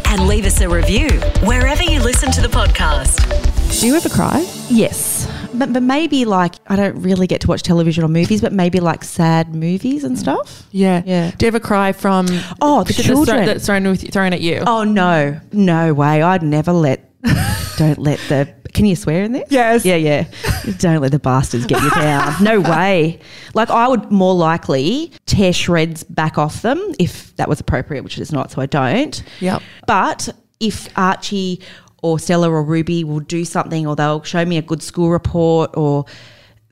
and 0.07 0.27
leave 0.27 0.45
us 0.45 0.61
a 0.61 0.69
review 0.69 1.09
wherever 1.43 1.83
you 1.83 1.99
listen 2.01 2.31
to 2.31 2.41
the 2.41 2.47
podcast. 2.47 3.19
Do 3.81 3.87
you 3.87 3.95
ever 3.95 4.07
cry? 4.09 4.39
yes. 4.69 5.27
But, 5.53 5.73
but 5.73 5.83
maybe 5.83 6.23
like, 6.25 6.55
I 6.67 6.75
don't 6.77 7.01
really 7.01 7.27
get 7.27 7.41
to 7.41 7.47
watch 7.47 7.63
television 7.63 8.03
or 8.03 8.07
movies, 8.07 8.39
but 8.39 8.53
maybe 8.53 8.79
like 8.79 9.03
sad 9.03 9.53
movies 9.53 10.03
and 10.05 10.17
stuff. 10.17 10.63
Yeah. 10.71 11.03
Yeah. 11.05 11.31
Do 11.31 11.45
you 11.45 11.47
ever 11.47 11.59
cry 11.59 11.91
from 11.91 12.27
Oh, 12.61 12.83
the 12.85 12.93
shit 12.93 13.07
that's 13.07 13.07
thrown- 13.07 13.25
children. 13.25 13.45
that's 13.45 13.65
thrown, 13.65 13.83
with, 13.87 14.13
thrown 14.13 14.31
at 14.31 14.39
you? 14.41 14.63
Oh, 14.65 14.83
no. 14.85 15.37
No 15.51 15.93
way. 15.93 16.21
I'd 16.21 16.43
never 16.43 16.71
let, 16.71 17.08
don't 17.77 17.97
let 17.97 18.19
the, 18.29 18.53
can 18.73 18.85
you 18.85 18.95
swear 18.95 19.23
in 19.23 19.31
this? 19.33 19.51
Yes. 19.51 19.85
Yeah, 19.85 19.95
yeah. 19.95 20.25
don't 20.77 21.01
let 21.01 21.11
the 21.11 21.19
bastards 21.19 21.65
get 21.65 21.81
you 21.81 21.89
down. 21.91 22.43
No 22.43 22.59
way. 22.71 23.19
Like, 23.53 23.69
I 23.69 23.87
would 23.87 24.11
more 24.11 24.33
likely 24.33 25.11
tear 25.25 25.53
shreds 25.53 26.03
back 26.03 26.37
off 26.37 26.61
them 26.61 26.79
if 26.99 27.35
that 27.37 27.49
was 27.49 27.59
appropriate, 27.59 28.03
which 28.03 28.17
it 28.17 28.21
is 28.21 28.31
not, 28.31 28.51
so 28.51 28.61
I 28.61 28.65
don't. 28.65 29.21
Yep. 29.39 29.61
But 29.87 30.29
if 30.59 30.87
Archie 30.97 31.61
or 32.01 32.19
Stella 32.19 32.49
or 32.49 32.63
Ruby 32.63 33.03
will 33.03 33.19
do 33.19 33.43
something 33.43 33.85
or 33.85 33.95
they'll 33.95 34.23
show 34.23 34.45
me 34.45 34.57
a 34.57 34.61
good 34.61 34.81
school 34.81 35.09
report 35.09 35.71
or 35.75 36.05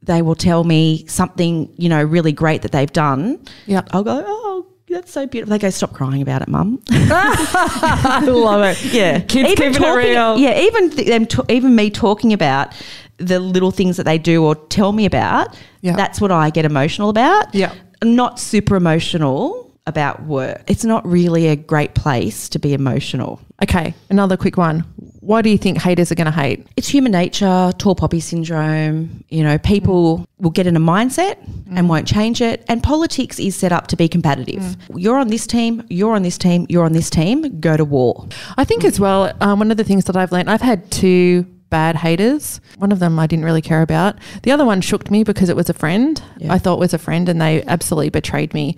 they 0.04 0.22
will 0.22 0.36
tell 0.36 0.64
me 0.64 1.06
something, 1.08 1.70
you 1.78 1.90
know, 1.90 2.02
really 2.02 2.32
great 2.32 2.62
that 2.62 2.72
they've 2.72 2.92
done, 2.94 3.44
Yep. 3.66 3.90
I'll 3.92 4.04
go, 4.04 4.24
oh, 4.26 4.47
that's 4.90 5.12
so 5.12 5.28
beautiful. 5.28 5.52
They 5.52 5.60
go, 5.60 5.70
stop 5.70 5.94
crying 5.94 6.22
about 6.22 6.42
it, 6.42 6.48
mum. 6.48 6.82
I 6.90 8.24
love 8.26 8.64
it. 8.64 8.94
Yeah, 8.94 9.20
Kids 9.20 9.50
keeping 9.50 9.76
it 9.76 9.80
real. 9.80 10.38
Yeah, 10.38 10.60
even 10.62 10.90
th- 10.90 11.08
them, 11.08 11.26
t- 11.26 11.42
even 11.50 11.76
me 11.76 11.90
talking 11.90 12.34
about 12.34 12.74
the 13.18 13.40
little 13.40 13.72
things 13.72 13.98
that 13.98 14.04
they 14.04 14.18
do 14.18 14.44
or 14.46 14.56
tell 14.56 14.92
me 14.92 15.06
about. 15.06 15.56
Yeah. 15.82 15.96
that's 15.96 16.22
what 16.22 16.32
I 16.32 16.50
get 16.50 16.66
emotional 16.66 17.10
about. 17.10 17.54
Yeah. 17.54 17.74
I'm 18.02 18.16
not 18.16 18.40
super 18.40 18.76
emotional 18.76 19.67
about 19.88 20.24
work. 20.24 20.62
It's 20.68 20.84
not 20.84 21.06
really 21.08 21.48
a 21.48 21.56
great 21.56 21.96
place 21.96 22.50
to 22.50 22.60
be 22.60 22.74
emotional. 22.74 23.40
Okay, 23.64 23.96
another 24.10 24.38
quick 24.38 24.58
one. 24.58 24.82
Why 25.22 25.42
do 25.42 25.50
you 25.50 25.58
think 25.58 25.82
haters 25.82 26.12
are 26.12 26.16
going 26.16 26.26
to 26.26 26.32
hate? 26.32 26.68
It's 26.78 26.88
human 26.88 27.12
nature, 27.12 27.72
tall 27.78 27.96
poppy 27.96 28.20
syndrome. 28.20 29.24
You 29.30 29.44
know, 29.44 29.58
people 29.58 30.28
will 30.38 30.52
get 30.52 30.68
in 30.68 30.76
a 30.76 30.80
mindset 30.80 31.38
and 31.72 31.90
won't 31.90 32.08
change 32.08 32.40
it. 32.42 32.64
And 32.68 32.84
politics 32.84 33.40
is 33.40 33.56
set 33.56 33.72
up 33.72 33.88
to 33.88 33.96
be 33.96 34.08
competitive. 34.08 34.78
You're 34.96 35.18
on 35.18 35.30
this 35.30 35.48
team, 35.48 35.84
you're 35.90 36.14
on 36.14 36.22
this 36.22 36.38
team, 36.38 36.68
you're 36.70 36.86
on 36.86 36.94
this 36.94 37.10
team, 37.10 37.60
go 37.60 37.76
to 37.76 37.84
war. 37.84 38.28
I 38.58 38.64
think 38.64 38.86
as 38.86 39.00
well, 39.00 39.34
um, 39.42 39.60
one 39.60 39.72
of 39.72 39.78
the 39.78 39.84
things 39.84 40.06
that 40.06 40.16
I've 40.16 40.32
learned, 40.32 40.50
I've 40.50 40.62
had 40.62 40.90
two 40.92 41.46
bad 41.70 41.96
haters. 41.98 42.62
One 42.78 42.92
of 42.92 43.00
them 43.00 43.20
I 43.20 43.28
didn't 43.28 43.46
really 43.46 43.62
care 43.62 43.82
about. 43.82 44.16
The 44.44 44.52
other 44.52 44.66
one 44.66 44.82
shook 44.82 45.12
me 45.12 45.24
because 45.24 45.50
it 45.50 45.56
was 45.56 45.70
a 45.70 45.74
friend. 45.74 46.22
Yeah. 46.38 46.54
I 46.54 46.58
thought 46.58 46.80
was 46.80 46.94
a 46.94 46.98
friend 46.98 47.28
and 47.28 47.42
they 47.42 47.64
absolutely 47.64 48.10
betrayed 48.10 48.54
me. 48.54 48.76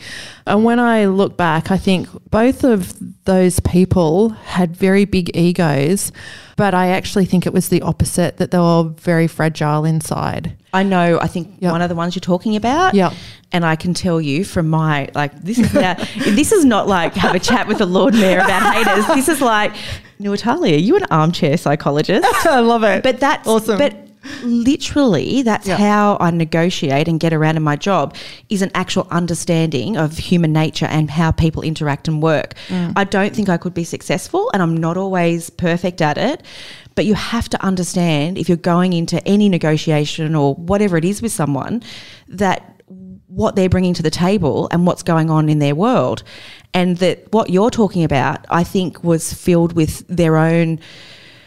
And 0.48 0.64
when 0.64 0.80
I 0.80 1.06
look 1.06 1.38
back, 1.38 1.72
I 1.72 1.78
think 1.78 2.08
both 2.30 2.64
of 2.64 2.94
those 3.26 3.60
people 3.60 4.30
had 4.30 4.76
very 4.76 5.06
big 5.06 5.36
egos, 5.36 6.12
but 6.56 6.74
I 6.74 6.88
actually 6.90 7.26
think 7.26 7.46
it 7.46 7.54
was 7.54 7.70
the 7.70 7.82
opposite 7.84 8.38
that 8.38 8.52
they 8.52 8.58
were 8.58 8.86
very 8.98 9.28
fragile 9.28 9.86
inside. 9.86 10.56
I 10.74 10.84
know, 10.84 11.20
I 11.20 11.28
think 11.28 11.56
Yep. 11.60 11.72
one 11.72 11.82
of 11.82 11.90
the 11.90 11.96
ones 11.96 12.16
you're 12.16 12.22
talking 12.22 12.56
about. 12.56 12.94
Yep. 12.94 13.14
And 13.52 13.66
I 13.66 13.76
can 13.76 13.94
tell 13.94 14.22
you 14.22 14.44
from 14.44 14.70
my, 14.70 15.10
like, 15.16 15.36
this 15.42 15.58
is 15.58 15.74
now, 15.74 15.94
this 16.18 16.52
is 16.52 16.66
not 16.66 16.88
like 16.88 17.14
have 17.16 17.36
a 17.36 17.40
chat 17.40 17.68
with 17.68 17.80
the 17.80 17.86
Lord 17.88 18.14
Mayor 18.14 18.40
about 18.40 18.74
haters. 18.76 19.08
This 19.08 19.28
is 19.30 19.42
like, 19.42 19.74
Natalia, 20.20 20.76
are 20.76 20.80
you 20.80 20.98
an 20.98 21.06
armchair 21.10 21.58
psychologist? 21.58 22.28
I 22.46 22.60
love 22.60 22.84
it. 22.84 23.04
But 23.04 23.20
that's 23.20 23.48
Awesome. 23.48 23.78
But 23.78 23.96
literally, 24.44 25.44
that's 25.44 25.68
how 25.68 26.18
I 26.20 26.30
negotiate 26.32 27.08
and 27.08 27.20
get 27.20 27.32
around 27.32 27.56
in 27.56 27.64
my 27.64 27.78
job 27.78 28.16
is 28.50 28.62
an 28.62 28.70
actual 28.76 29.08
understanding 29.12 29.96
of 29.96 30.18
human 30.18 30.52
nature 30.52 30.88
and 30.88 31.10
how 31.10 31.32
people 31.32 31.62
interact 31.62 32.10
and 32.10 32.22
work. 32.22 32.56
Mm. 32.68 32.94
I 32.98 33.06
don't 33.06 33.34
think 33.34 33.48
I 33.48 33.56
could 33.56 33.74
be 33.74 33.86
successful, 33.86 34.52
and 34.54 34.62
I'm 34.62 34.76
not 34.76 34.98
always 34.98 35.50
perfect 35.50 36.02
at 36.02 36.18
it. 36.18 36.44
But 36.96 37.06
you 37.06 37.14
have 37.14 37.48
to 37.50 37.64
understand 37.64 38.38
if 38.38 38.50
you're 38.50 38.58
going 38.58 38.92
into 38.92 39.26
any 39.26 39.48
negotiation 39.48 40.36
or 40.36 40.56
whatever 40.56 40.98
it 40.98 41.06
is 41.06 41.22
with 41.22 41.32
someone 41.32 41.82
that 42.28 42.80
what 43.28 43.56
they're 43.56 43.70
bringing 43.70 43.94
to 43.94 44.04
the 44.04 44.10
table 44.10 44.68
and 44.72 44.86
what's 44.86 45.04
going 45.04 45.30
on 45.30 45.48
in 45.48 45.60
their 45.60 45.76
world. 45.76 46.24
And 46.74 46.98
that 46.98 47.32
what 47.34 47.50
you're 47.50 47.72
talking 47.72 48.04
about, 48.04 48.46
I 48.50 48.64
think, 48.64 49.04
was 49.04 49.34
filled 49.34 49.74
with 49.74 50.06
their 50.08 50.38
own 50.38 50.80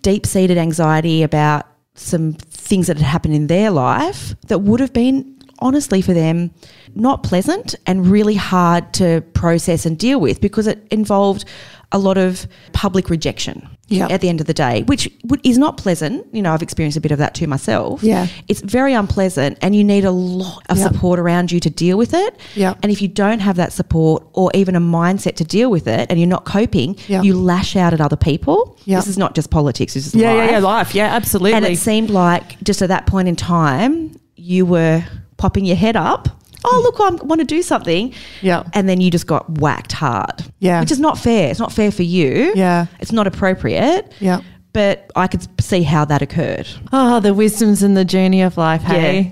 deep 0.02 0.26
seated 0.26 0.58
anxiety 0.58 1.22
about 1.22 1.66
some 1.94 2.32
things 2.32 2.87
that 2.87 2.96
had 2.96 3.06
happened 3.06 3.35
in 3.35 3.46
their 3.46 3.70
life 3.70 4.35
that 4.48 4.58
would 4.58 4.80
have 4.80 4.92
been 4.92 5.38
honestly 5.58 6.02
for 6.02 6.12
them 6.12 6.50
not 6.94 7.22
pleasant 7.22 7.74
and 7.87 8.06
really 8.06 8.35
hard 8.35 8.92
to 8.94 9.20
process 9.32 9.87
and 9.87 9.98
deal 9.98 10.20
with 10.20 10.40
because 10.40 10.66
it 10.66 10.87
involved 10.90 11.44
a 11.92 11.98
lot 11.98 12.18
of 12.18 12.46
public 12.72 13.08
rejection 13.08 13.68
Yeah. 13.88 14.07
at 14.11 14.23
the 14.23 14.29
end 14.31 14.40
of 14.40 14.47
the 14.47 14.55
day, 14.55 14.85
which 14.85 15.11
is 15.42 15.59
not 15.59 15.77
pleasant. 15.77 16.27
You 16.33 16.40
know, 16.40 16.55
I've 16.55 16.62
experienced 16.62 16.97
a 16.97 17.01
bit 17.01 17.12
of 17.12 17.18
that 17.18 17.35
too 17.35 17.47
myself. 17.47 18.03
Yeah. 18.03 18.27
It's 18.49 18.62
very 18.62 18.95
unpleasant 18.95 19.59
and 19.61 19.77
you 19.77 19.85
need 19.85 20.05
a 20.07 20.11
lot 20.11 20.62
of 20.71 20.79
Yeah. 20.79 20.85
support 20.88 21.18
around 21.18 21.53
you 21.53 21.61
to 21.61 21.68
deal 21.68 21.99
with 21.99 22.14
it. 22.14 22.37
Yeah. 22.55 22.73
And 22.83 22.90
if 22.90 23.03
you 23.03 23.09
don't 23.09 23.40
have 23.40 23.57
that 23.57 23.71
support 23.73 24.25
or 24.33 24.51
even 24.55 24.77
a 24.77 24.81
mindset 24.81 25.35
to 25.37 25.45
deal 25.45 25.71
with 25.71 25.87
it 25.87 26.07
and 26.09 26.18
you're 26.18 26.29
not 26.29 26.47
coping, 26.47 26.97
Yeah. 27.07 27.21
you 27.21 27.35
lash 27.35 27.77
out 27.77 27.92
at 27.92 28.01
other 28.01 28.16
people. 28.16 28.79
Yeah. 28.87 28.97
This 28.97 29.09
is 29.09 29.18
not 29.18 29.35
just 29.35 29.51
politics, 29.51 29.92
this 29.92 30.07
is 30.07 30.14
Yeah, 30.14 30.33
life. 30.33 30.45
yeah, 30.47 30.51
yeah, 30.53 30.59
life. 30.64 30.95
Yeah, 30.95 31.14
absolutely. 31.14 31.53
And 31.55 31.66
it 31.66 31.77
seemed 31.79 32.09
like 32.09 32.62
just 32.62 32.81
at 32.81 32.88
that 32.88 33.05
point 33.07 33.29
in 33.29 33.37
time, 33.37 34.16
you 34.37 34.64
were 34.64 35.05
popping 35.37 35.66
your 35.66 35.77
head 35.77 35.97
up. 35.97 36.29
Oh, 36.64 36.81
look, 36.85 37.01
I 37.01 37.25
want 37.25 37.40
to 37.40 37.44
do 37.46 37.62
something. 37.62 38.14
Yeah. 38.40 38.62
And 38.72 38.88
then 38.88 39.01
you 39.01 39.11
just 39.11 39.27
got 39.27 39.48
whacked 39.59 39.92
hard. 39.92 40.44
Yeah. 40.61 40.81
Which 40.81 40.90
is 40.92 41.01
not 41.01 41.18
fair. 41.18 41.51
It's 41.51 41.59
not 41.61 41.72
fair 41.72 41.90
for 41.90 42.03
you. 42.05 42.53
Yeah. 42.55 42.87
It's 43.01 43.12
not 43.12 43.27
appropriate. 43.27 44.12
Yeah. 44.20 44.40
But 44.72 45.11
I 45.16 45.27
could 45.27 45.46
see 45.61 45.83
how 45.83 46.07
that 46.07 46.22
occurred. 46.22 46.66
oh, 46.94 47.20
the 47.20 47.35
wisdoms 47.35 47.83
and 47.83 47.94
the 47.94 48.07
journey 48.07 48.40
of 48.40 48.57
life, 48.57 48.81
hey? 48.83 49.31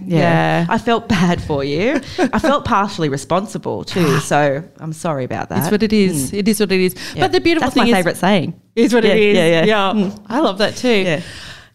I 0.68 0.76
felt 0.76 1.08
bad 1.08 1.40
for 1.42 1.64
you. 1.64 1.94
I 2.18 2.38
felt 2.38 2.66
partially 2.66 3.08
responsible 3.08 3.84
too. 3.84 4.04
Ah. 4.06 4.20
So 4.20 4.62
I'm 4.80 4.92
sorry 4.92 5.24
about 5.24 5.48
that. 5.48 5.60
It's 5.60 5.70
what 5.70 5.82
it 5.82 5.94
is. 5.94 6.30
Mm. 6.30 6.38
It 6.40 6.48
is 6.48 6.60
what 6.60 6.70
it 6.70 6.80
is. 6.80 6.94
Yeah. 7.14 7.22
But 7.22 7.32
the 7.32 7.40
beautiful 7.40 7.68
That's 7.70 7.74
thing 7.74 7.90
my 7.90 7.96
favourite 7.98 8.18
saying. 8.18 8.60
is 8.76 8.92
what 8.92 9.02
Yeah, 9.04 9.12
it 9.14 9.18
is. 9.22 9.36
yeah, 9.36 9.46
yeah. 9.46 9.64
Yeah. 9.64 10.04
Mm. 10.10 10.24
I 10.28 10.40
love 10.40 10.58
that 10.58 10.76
too. 10.76 10.88
Yeah. 10.88 11.22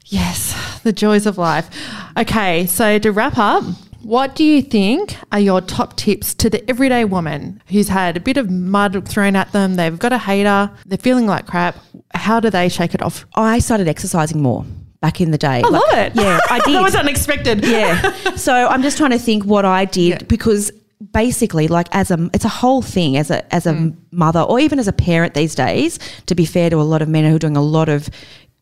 Yes, 0.08 0.54
the 0.84 0.94
joys 0.94 1.26
of 1.26 1.40
life. 1.40 1.68
Okay, 2.16 2.68
so 2.68 3.00
to 3.00 3.12
wrap 3.12 3.40
up, 3.40 3.64
what 4.06 4.36
do 4.36 4.44
you 4.44 4.62
think 4.62 5.16
are 5.32 5.40
your 5.40 5.62
top 5.62 5.96
tips 5.98 6.34
to 6.36 6.50
the 6.50 6.68
everyday 6.70 7.06
woman 7.06 7.62
who's 7.68 7.88
had 7.90 8.16
a 8.16 8.20
bit 8.20 8.38
of 8.38 8.50
mud 8.50 9.08
thrown 9.08 9.36
at 9.36 9.52
them? 9.52 9.76
They've 9.76 9.98
got 9.98 10.14
a 10.14 10.18
hater, 10.20 10.70
they're 10.86 10.98
feeling 10.98 11.26
like 11.28 11.48
crap. 11.48 11.76
How 12.14 12.40
do 12.40 12.50
they 12.50 12.70
shake 12.70 12.94
it 12.94 13.02
off? 13.02 13.26
I 13.36 13.60
started 13.60 13.88
exercising 13.88 14.42
more 14.42 14.64
back 15.02 15.22
in 15.22 15.32
the 15.32 15.38
day. 15.38 15.62
I 15.66 15.68
love 15.70 15.84
it. 15.94 16.16
Yeah, 16.16 16.40
I 16.50 16.60
did. 16.66 16.76
that 16.76 16.82
was 16.84 16.96
unexpected. 16.96 17.66
yeah. 17.66 18.12
So 18.36 18.54
I'm 18.54 18.82
just 18.82 18.98
trying 18.98 19.12
to 19.12 19.20
think 19.20 19.44
what 19.46 19.66
I 19.66 19.86
did 19.86 20.10
Yeah. 20.10 20.18
because 20.28 20.72
basically 21.12 21.68
like 21.68 21.88
as 21.92 22.10
a 22.12 22.30
it's 22.34 22.46
a 22.46 22.50
whole 22.50 22.82
thing 22.82 23.18
as 23.18 23.30
a 23.30 23.54
as 23.54 23.66
a 23.66 23.74
Mm. 23.74 23.96
mother 24.12 24.40
or 24.42 24.60
even 24.60 24.80
as 24.80 24.88
a 24.88 24.94
parent 24.94 25.34
these 25.34 25.54
days 25.54 26.00
to 26.28 26.36
be 26.36 26.46
fair 26.46 26.70
to 26.70 26.78
a 26.80 26.88
lot 26.94 27.02
of 27.02 27.10
men 27.10 27.26
who 27.26 27.36
are 27.36 27.40
doing 27.40 27.58
a 27.58 27.62
lot 27.62 27.90
of 27.90 28.10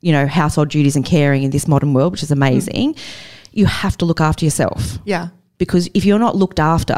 you 0.01 0.11
know 0.11 0.25
household 0.25 0.69
duties 0.69 0.95
and 0.95 1.05
caring 1.05 1.43
in 1.43 1.51
this 1.51 1.67
modern 1.67 1.93
world 1.93 2.11
which 2.11 2.23
is 2.23 2.31
amazing 2.31 2.95
you 3.53 3.65
have 3.65 3.97
to 3.97 4.05
look 4.05 4.19
after 4.21 4.45
yourself 4.45 4.99
Yeah. 5.05 5.27
because 5.57 5.89
if 5.93 6.03
you're 6.05 6.19
not 6.19 6.35
looked 6.35 6.59
after, 6.59 6.97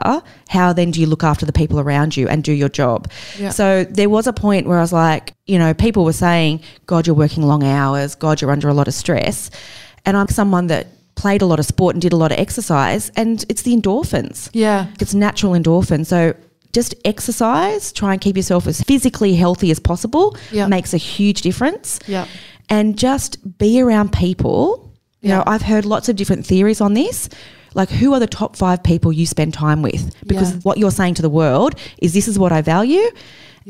how 0.50 0.74
then 0.74 0.92
do 0.92 1.00
you 1.02 1.08
look 1.08 1.24
after 1.24 1.46
the 1.46 1.54
people 1.54 1.80
around 1.80 2.16
you 2.18 2.28
and 2.28 2.44
do 2.44 2.52
your 2.52 2.70
job? 2.70 3.10
Yeah. 3.40 3.50
So 3.50 3.84
there 3.84 4.10
was 4.10 4.28
a 4.28 4.34
point 4.34 4.68
where 4.68 4.78
I 4.78 4.82
was 4.82 4.94
like, 4.94 5.34
you 5.46 5.60
know, 5.60 5.74
people 5.74 6.04
were 6.06 6.14
saying, 6.14 6.62
God, 6.86 7.06
you're 7.08 7.16
working 7.16 7.44
long 7.44 7.64
hours, 7.64 8.16
God, 8.16 8.42
you're 8.42 8.52
under 8.52 8.70
a 8.70 8.74
lot 8.74 8.88
of 8.88 8.94
stress. 8.94 9.50
And 10.06 10.16
I'm 10.18 10.28
someone 10.30 10.68
that 10.68 10.88
played 11.16 11.42
a 11.42 11.46
lot 11.46 11.60
of 11.60 11.66
sport 11.66 11.96
and 11.96 12.02
did 12.02 12.14
a 12.14 12.18
lot 12.18 12.32
of 12.32 12.38
exercise, 12.40 13.10
and 13.16 13.44
it's 13.50 13.62
the 13.62 13.74
endorphins. 13.76 14.50
Yeah. 14.54 14.88
It's 15.00 15.14
natural 15.14 15.54
endorphins. 15.54 16.08
So 16.08 16.34
just 16.74 16.94
exercise, 17.06 17.92
try 17.94 18.12
and 18.12 18.20
keep 18.22 18.36
yourself 18.36 18.68
as 18.68 18.82
physically 18.82 19.34
healthy 19.36 19.72
as 19.72 19.80
possible, 19.80 20.36
Yeah. 20.52 20.68
makes 20.68 20.94
a 20.94 20.98
huge 20.98 21.42
difference. 21.42 22.00
Yeah. 22.06 22.26
And 22.70 22.98
just 22.98 23.58
be 23.58 23.82
around 23.82 24.12
people. 24.12 24.92
You 25.26 25.30
Yeah. 25.32 25.38
know, 25.38 25.44
I've 25.48 25.64
heard 25.64 25.86
lots 25.86 26.08
of 26.08 26.16
different 26.16 26.46
theories 26.46 26.82
on 26.82 26.94
this. 26.94 27.30
Like, 27.74 27.90
who 27.90 28.14
are 28.14 28.20
the 28.20 28.28
top 28.28 28.56
five 28.56 28.84
people 28.84 29.12
you 29.12 29.26
spend 29.26 29.54
time 29.54 29.82
with? 29.82 30.12
Because 30.28 30.52
Yeah. 30.52 30.60
what 30.64 30.78
you're 30.78 30.92
saying 30.92 31.16
to 31.16 31.22
the 31.24 31.30
world 31.30 31.74
is 32.02 32.14
this 32.14 32.28
is 32.28 32.38
what 32.38 32.52
I 32.52 32.62
value. 32.62 33.02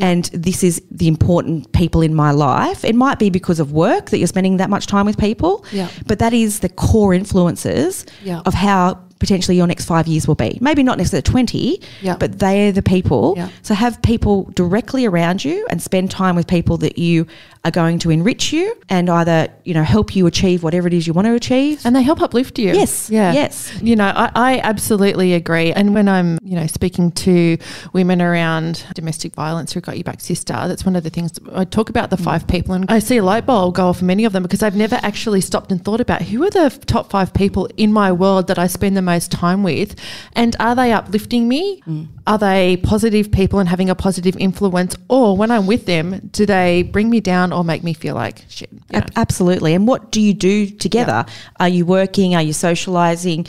And 0.02 0.26
this 0.34 0.62
is 0.66 0.82
the 0.92 1.08
important 1.08 1.72
people 1.72 2.02
in 2.02 2.14
my 2.14 2.32
life. 2.32 2.84
It 2.84 2.96
might 2.96 3.18
be 3.18 3.30
because 3.30 3.62
of 3.62 3.72
work 3.72 4.10
that 4.10 4.18
you're 4.18 4.28
spending 4.28 4.58
that 4.58 4.70
much 4.70 4.88
time 4.88 5.06
with 5.06 5.18
people, 5.18 5.64
Yeah. 5.72 5.88
but 6.06 6.20
that 6.20 6.34
is 6.34 6.60
the 6.60 6.68
core 6.68 7.14
influences 7.14 8.06
Yeah. 8.26 8.42
of 8.46 8.54
how 8.54 8.98
potentially 9.20 9.56
your 9.56 9.66
next 9.68 9.86
five 9.86 10.06
years 10.08 10.28
will 10.28 10.36
be. 10.36 10.58
Maybe 10.60 10.84
not 10.84 10.98
necessarily 10.98 11.22
20, 11.22 11.80
Yeah. 12.02 12.18
but 12.20 12.40
they're 12.40 12.74
the 12.74 12.82
people. 12.82 13.36
Yeah. 13.38 13.48
So 13.64 13.74
have 13.74 14.02
people 14.02 14.50
directly 14.54 15.06
around 15.06 15.46
you 15.46 15.66
and 15.70 15.82
spend 15.82 16.12
time 16.12 16.36
with 16.36 16.46
people 16.48 16.76
that 16.80 16.98
you 16.98 17.26
are 17.66 17.72
going 17.72 17.98
to 18.00 18.12
enrich 18.12 18.54
you 18.54 18.78
and 18.90 19.10
either, 19.10 19.48
you 19.64 19.74
know, 19.74 19.82
help 19.84 20.16
you 20.16 20.28
achieve 20.28 20.62
whatever 20.62 20.88
it 20.88 20.94
is 20.94 21.08
you 21.08 21.14
want 21.14 21.26
to 21.26 21.34
achieve. 21.34 21.84
And 21.84 21.96
they 21.96 22.04
help 22.04 22.22
uplift 22.22 22.60
you. 22.60 22.74
Yes, 22.74 23.10
Yeah. 23.10 23.34
yes. 23.34 23.74
You 23.82 23.96
know, 23.96 24.06
I, 24.16 24.32
I 24.36 24.60
absolutely 24.60 25.34
agree. 25.34 25.74
And 25.74 25.96
when 25.96 26.08
I'm, 26.08 26.38
you 26.44 26.56
know, 26.56 26.68
speaking 26.68 27.12
to 27.14 27.58
women 27.92 28.22
around 28.22 28.86
domestic 28.94 29.34
violence 29.34 29.74
who 29.74 29.82
got 29.82 29.98
you 29.98 30.04
back 30.04 30.22
sister, 30.22 30.54
that's 30.54 30.86
one 30.86 30.96
of 30.96 31.04
the 31.04 31.10
things 31.10 31.40
I 31.54 31.66
talk 31.66 31.90
about 31.90 32.12
the 32.12 32.18
five 32.18 32.48
people 32.48 32.76
and 32.76 32.86
I 32.90 33.00
see 33.00 33.18
a 33.18 33.24
light 33.24 33.48
bulb 33.48 33.74
go 33.76 33.88
off 33.88 33.98
for 34.00 34.06
many 34.06 34.26
of 34.26 34.34
them 34.34 34.44
because 34.44 34.62
I've 34.62 34.76
never 34.76 35.00
actually 35.02 35.42
stopped 35.42 35.72
and 35.72 35.84
thought 35.84 36.00
about 36.02 36.22
who 36.22 36.44
are 36.44 36.52
the 36.52 36.70
top 36.86 37.10
five 37.10 37.34
people 37.34 37.68
in 37.78 37.92
my 37.92 38.12
world 38.12 38.46
that 38.48 38.60
I 38.60 38.68
spend 38.68 38.96
the 38.96 39.02
most 39.02 39.32
time 39.32 39.64
with 39.64 39.96
and 40.34 40.56
are 40.60 40.76
they 40.76 40.92
uplifting 40.94 41.48
me? 41.48 41.82
Mm. 41.88 42.10
Are 42.28 42.38
they 42.38 42.78
positive 42.78 43.32
people 43.32 43.58
and 43.60 43.70
having 43.70 43.90
a 43.90 43.96
positive 43.96 44.36
influence? 44.38 44.96
Or 45.10 45.36
when 45.36 45.50
I'm 45.50 45.66
with 45.66 45.86
them, 45.88 46.30
do 46.32 46.46
they 46.46 46.84
bring 46.84 47.10
me 47.10 47.20
down 47.20 47.54
or 47.56 47.64
make 47.64 47.84
me 47.84 47.94
feel 47.94 48.14
like 48.16 48.44
shit? 48.50 48.70
you 48.72 48.80
know? 48.92 49.00
Ab- 49.00 49.12
Absolutely. 49.16 49.74
And 49.74 49.88
what 49.88 50.12
do 50.12 50.22
you 50.22 50.34
do 50.34 50.68
together? 50.70 51.26
Are 51.60 51.70
you 51.70 51.86
working? 51.86 52.36
Are 52.36 52.42
you 52.42 52.54
socializing? 52.54 53.48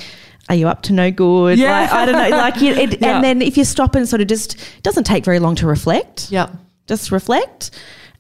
Are 0.49 0.55
you 0.55 0.69
up 0.69 0.83
to 0.83 0.93
no 0.93 1.11
good? 1.11 1.59
Yeah. 1.59 1.81
Like, 1.81 1.91
I 1.93 2.07
don't 2.07 2.31
know. 2.31 2.37
Like, 2.37 2.63
it, 2.63 2.79
it, 2.95 3.01
Yeah. 3.03 3.17
and 3.17 3.25
then 3.25 3.43
if 3.43 3.57
you 3.57 3.65
stop 3.65 3.95
and 3.97 4.09
sort 4.09 4.23
of 4.23 4.29
just, 4.29 4.55
it 4.55 4.83
doesn't 4.83 5.05
take 5.05 5.25
very 5.25 5.39
long 5.41 5.57
to 5.57 5.67
reflect. 5.67 6.31
Yeah. 6.31 6.51
Just 6.87 7.11
reflect 7.11 7.73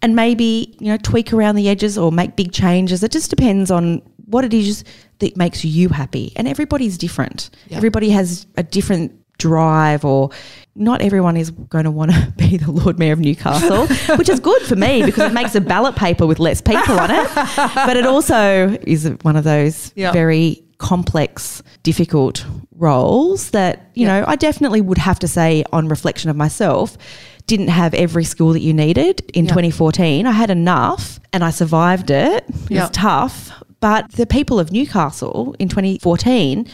and 0.03 0.17
maybe, 0.17 0.77
you 0.81 0.89
know, 0.89 0.97
tweak 0.99 1.33
around 1.33 1.55
the 1.55 1.69
edges 1.69 1.97
or 1.97 2.11
make 2.13 2.35
big 2.37 2.53
changes. 2.53 3.03
It 3.03 3.13
just 3.13 3.31
depends 3.31 3.71
on 3.71 4.03
what 4.27 4.45
it 4.45 4.53
is 4.53 4.83
that 5.21 5.37
makes 5.37 5.65
you 5.65 5.89
happy. 5.89 6.33
And 6.37 6.49
everybody's 6.49 6.99
different. 6.99 7.51
Yeah. 7.69 7.77
Everybody 7.77 8.11
has 8.11 8.47
a 8.57 8.63
different 8.65 9.13
drive 9.39 10.05
or 10.05 10.31
not 10.75 11.01
everyone 11.01 11.37
is 11.37 11.51
going 11.51 11.85
to 11.85 11.91
want 11.91 12.11
to 12.13 12.33
be 12.37 12.57
the 12.57 12.71
Lord 12.71 12.99
Mayor 12.99 13.13
of 13.13 13.19
Newcastle, 13.21 13.87
which 14.17 14.29
is 14.29 14.41
good 14.41 14.63
for 14.63 14.77
me 14.77 15.03
because 15.05 15.31
it 15.31 15.35
makes 15.35 15.55
a 15.55 15.61
ballot 15.61 15.97
paper 15.97 16.27
with 16.27 16.39
less 16.39 16.61
people 16.61 16.99
on 17.01 17.11
it. 17.11 17.29
But 17.75 17.97
it 17.97 18.07
also 18.07 18.77
is 18.83 19.11
one 19.23 19.37
of 19.37 19.45
those 19.45 19.93
Yeah. 19.97 20.13
very 20.13 20.63
complex, 20.79 21.63
difficult 21.83 22.45
roles 22.73 23.51
that, 23.51 23.91
you 23.95 24.07
Yeah. 24.07 24.21
know, 24.21 24.25
I 24.29 24.37
definitely 24.37 24.81
would 24.83 24.99
have 24.99 25.19
to 25.21 25.29
say 25.29 25.65
on 25.73 25.89
reflection 25.89 26.29
of 26.29 26.37
myself, 26.37 26.99
didn't 27.47 27.69
have 27.69 27.95
every 27.95 28.25
skill 28.25 28.53
that 28.53 28.61
you 28.61 28.75
needed 28.75 29.23
in 29.33 29.45
Yeah. 29.47 29.51
2014. 29.53 30.27
I 30.27 30.33
had 30.33 30.51
enough 30.51 31.21
and 31.33 31.43
I 31.45 31.51
survived 31.51 32.11
it. 32.11 32.45
It 32.71 32.79
was 32.81 32.91
tough. 32.91 33.51
But 33.81 34.13
the 34.13 34.27
people 34.27 34.59
of 34.59 34.73
Newcastle 34.73 35.55
in 35.59 35.69
2014 35.69 36.67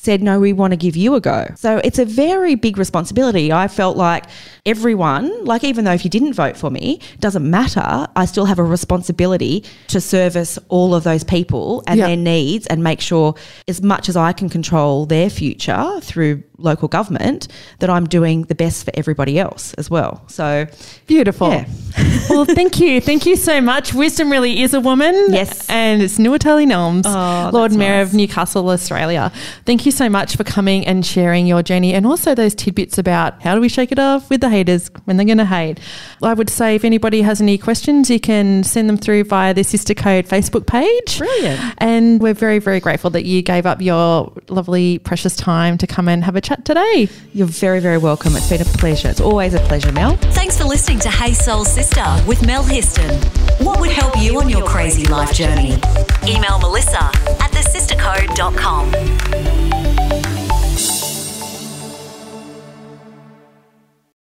said, 0.00 0.22
no, 0.22 0.38
we 0.38 0.52
want 0.52 0.70
to 0.70 0.76
give 0.76 0.94
you 0.96 1.16
a 1.16 1.20
go. 1.20 1.48
So 1.56 1.78
it's 1.82 1.98
a 1.98 2.04
very 2.04 2.54
big 2.54 2.78
responsibility. 2.78 3.52
I 3.52 3.66
felt 3.66 3.96
like 3.96 4.26
everyone, 4.64 5.44
like 5.44 5.64
even 5.64 5.84
though 5.84 5.92
if 5.92 6.04
you 6.04 6.10
didn't 6.10 6.34
vote 6.34 6.56
for 6.56 6.70
me, 6.70 7.00
doesn't 7.18 7.48
matter, 7.48 8.06
I 8.14 8.24
still 8.26 8.44
have 8.44 8.58
a 8.60 8.62
responsibility 8.64 9.64
to 9.88 10.00
service 10.00 10.56
all 10.68 10.94
of 10.94 11.02
those 11.04 11.24
people 11.24 11.82
and 11.88 11.98
Yeah. 11.98 12.06
their 12.08 12.16
needs 12.16 12.66
and 12.68 12.84
make 12.84 13.00
sure 13.00 13.34
as 13.66 13.82
much 13.82 14.08
as 14.08 14.16
I 14.16 14.32
can 14.32 14.48
control 14.48 15.04
their 15.06 15.30
future 15.30 15.84
through 16.00 16.44
local 16.60 16.88
government, 16.88 17.46
that 17.78 17.88
I'm 17.88 18.06
doing 18.06 18.42
the 18.42 18.54
best 18.54 18.84
for 18.84 18.90
everybody 18.94 19.38
else 19.38 19.74
as 19.74 19.88
well. 19.90 20.22
So 20.26 20.66
Beautiful. 21.06 21.50
Yeah. 21.50 21.66
well, 22.30 22.44
thank 22.44 22.80
you. 22.80 23.00
Thank 23.00 23.26
you 23.26 23.36
so 23.36 23.60
much. 23.60 23.94
Wisdom 23.94 24.30
really 24.30 24.60
is 24.62 24.74
a 24.74 24.80
woman. 24.80 25.14
Yes. 25.30 25.68
And 25.70 26.02
it's 26.02 26.18
Nuatali 26.18 26.66
Nelmes, 26.66 27.02
Oh, 27.06 27.50
Lord 27.52 27.72
Mayor 27.72 27.98
nice. 27.98 28.08
of 28.08 28.14
Newcastle, 28.14 28.68
Australia. 28.70 29.30
Thank 29.66 29.86
you 29.88 29.92
so 29.92 30.10
much 30.10 30.36
for 30.36 30.44
coming 30.44 30.86
and 30.86 31.04
sharing 31.04 31.46
your 31.46 31.62
journey 31.62 31.94
and 31.94 32.04
also 32.04 32.34
those 32.34 32.54
tidbits 32.54 32.98
about 32.98 33.40
how 33.40 33.54
do 33.54 33.60
we 33.60 33.70
shake 33.70 33.90
it 33.90 33.98
off 33.98 34.28
with 34.28 34.42
the 34.42 34.50
haters 34.50 34.90
when 35.04 35.16
they're 35.16 35.24
going 35.24 35.38
to 35.38 35.46
hate. 35.46 35.80
I 36.22 36.34
would 36.34 36.50
say 36.50 36.74
if 36.74 36.84
anybody 36.84 37.22
has 37.22 37.40
any 37.40 37.56
questions, 37.56 38.10
you 38.10 38.20
can 38.20 38.64
send 38.64 38.86
them 38.86 38.98
through 38.98 39.24
via 39.24 39.54
the 39.54 39.64
Sister 39.64 39.94
Code 39.94 40.26
Facebook 40.26 40.66
page. 40.66 41.18
Brilliant. 41.18 41.74
And 41.78 42.20
we're 42.20 42.34
very, 42.34 42.58
very 42.58 42.80
grateful 42.80 43.08
that 43.10 43.24
you 43.24 43.40
gave 43.40 43.64
up 43.64 43.80
your 43.80 44.30
lovely, 44.48 44.98
precious 44.98 45.34
time 45.34 45.78
to 45.78 45.86
come 45.86 46.06
and 46.06 46.22
have 46.22 46.36
a 46.36 46.42
chat 46.42 46.66
today. 46.66 47.08
you're 47.32 47.46
very, 47.46 47.80
very 47.80 47.98
welcome. 47.98 48.36
It's 48.36 48.50
been 48.50 48.60
a 48.60 48.66
pleasure. 48.66 49.08
It's 49.08 49.22
always 49.22 49.54
a 49.54 49.60
pleasure, 49.60 49.92
Mel. 49.92 50.16
Thanks 50.16 50.58
for 50.58 50.64
listening 50.64 50.98
to 51.00 51.08
Hey 51.08 51.32
Soul 51.32 51.64
Sister 51.64 52.04
with 52.26 52.46
Mel 52.46 52.62
Histon. 52.62 53.10
What 53.64 53.80
would 53.80 53.90
help 53.90 54.18
you 54.18 54.38
on 54.38 54.50
your 54.50 54.66
crazy 54.66 55.06
life 55.06 55.32
journey? 55.32 55.78
Email 56.26 56.58
Melissa 56.58 57.04
at 57.40 57.52
thesistercode.com. 57.52 59.57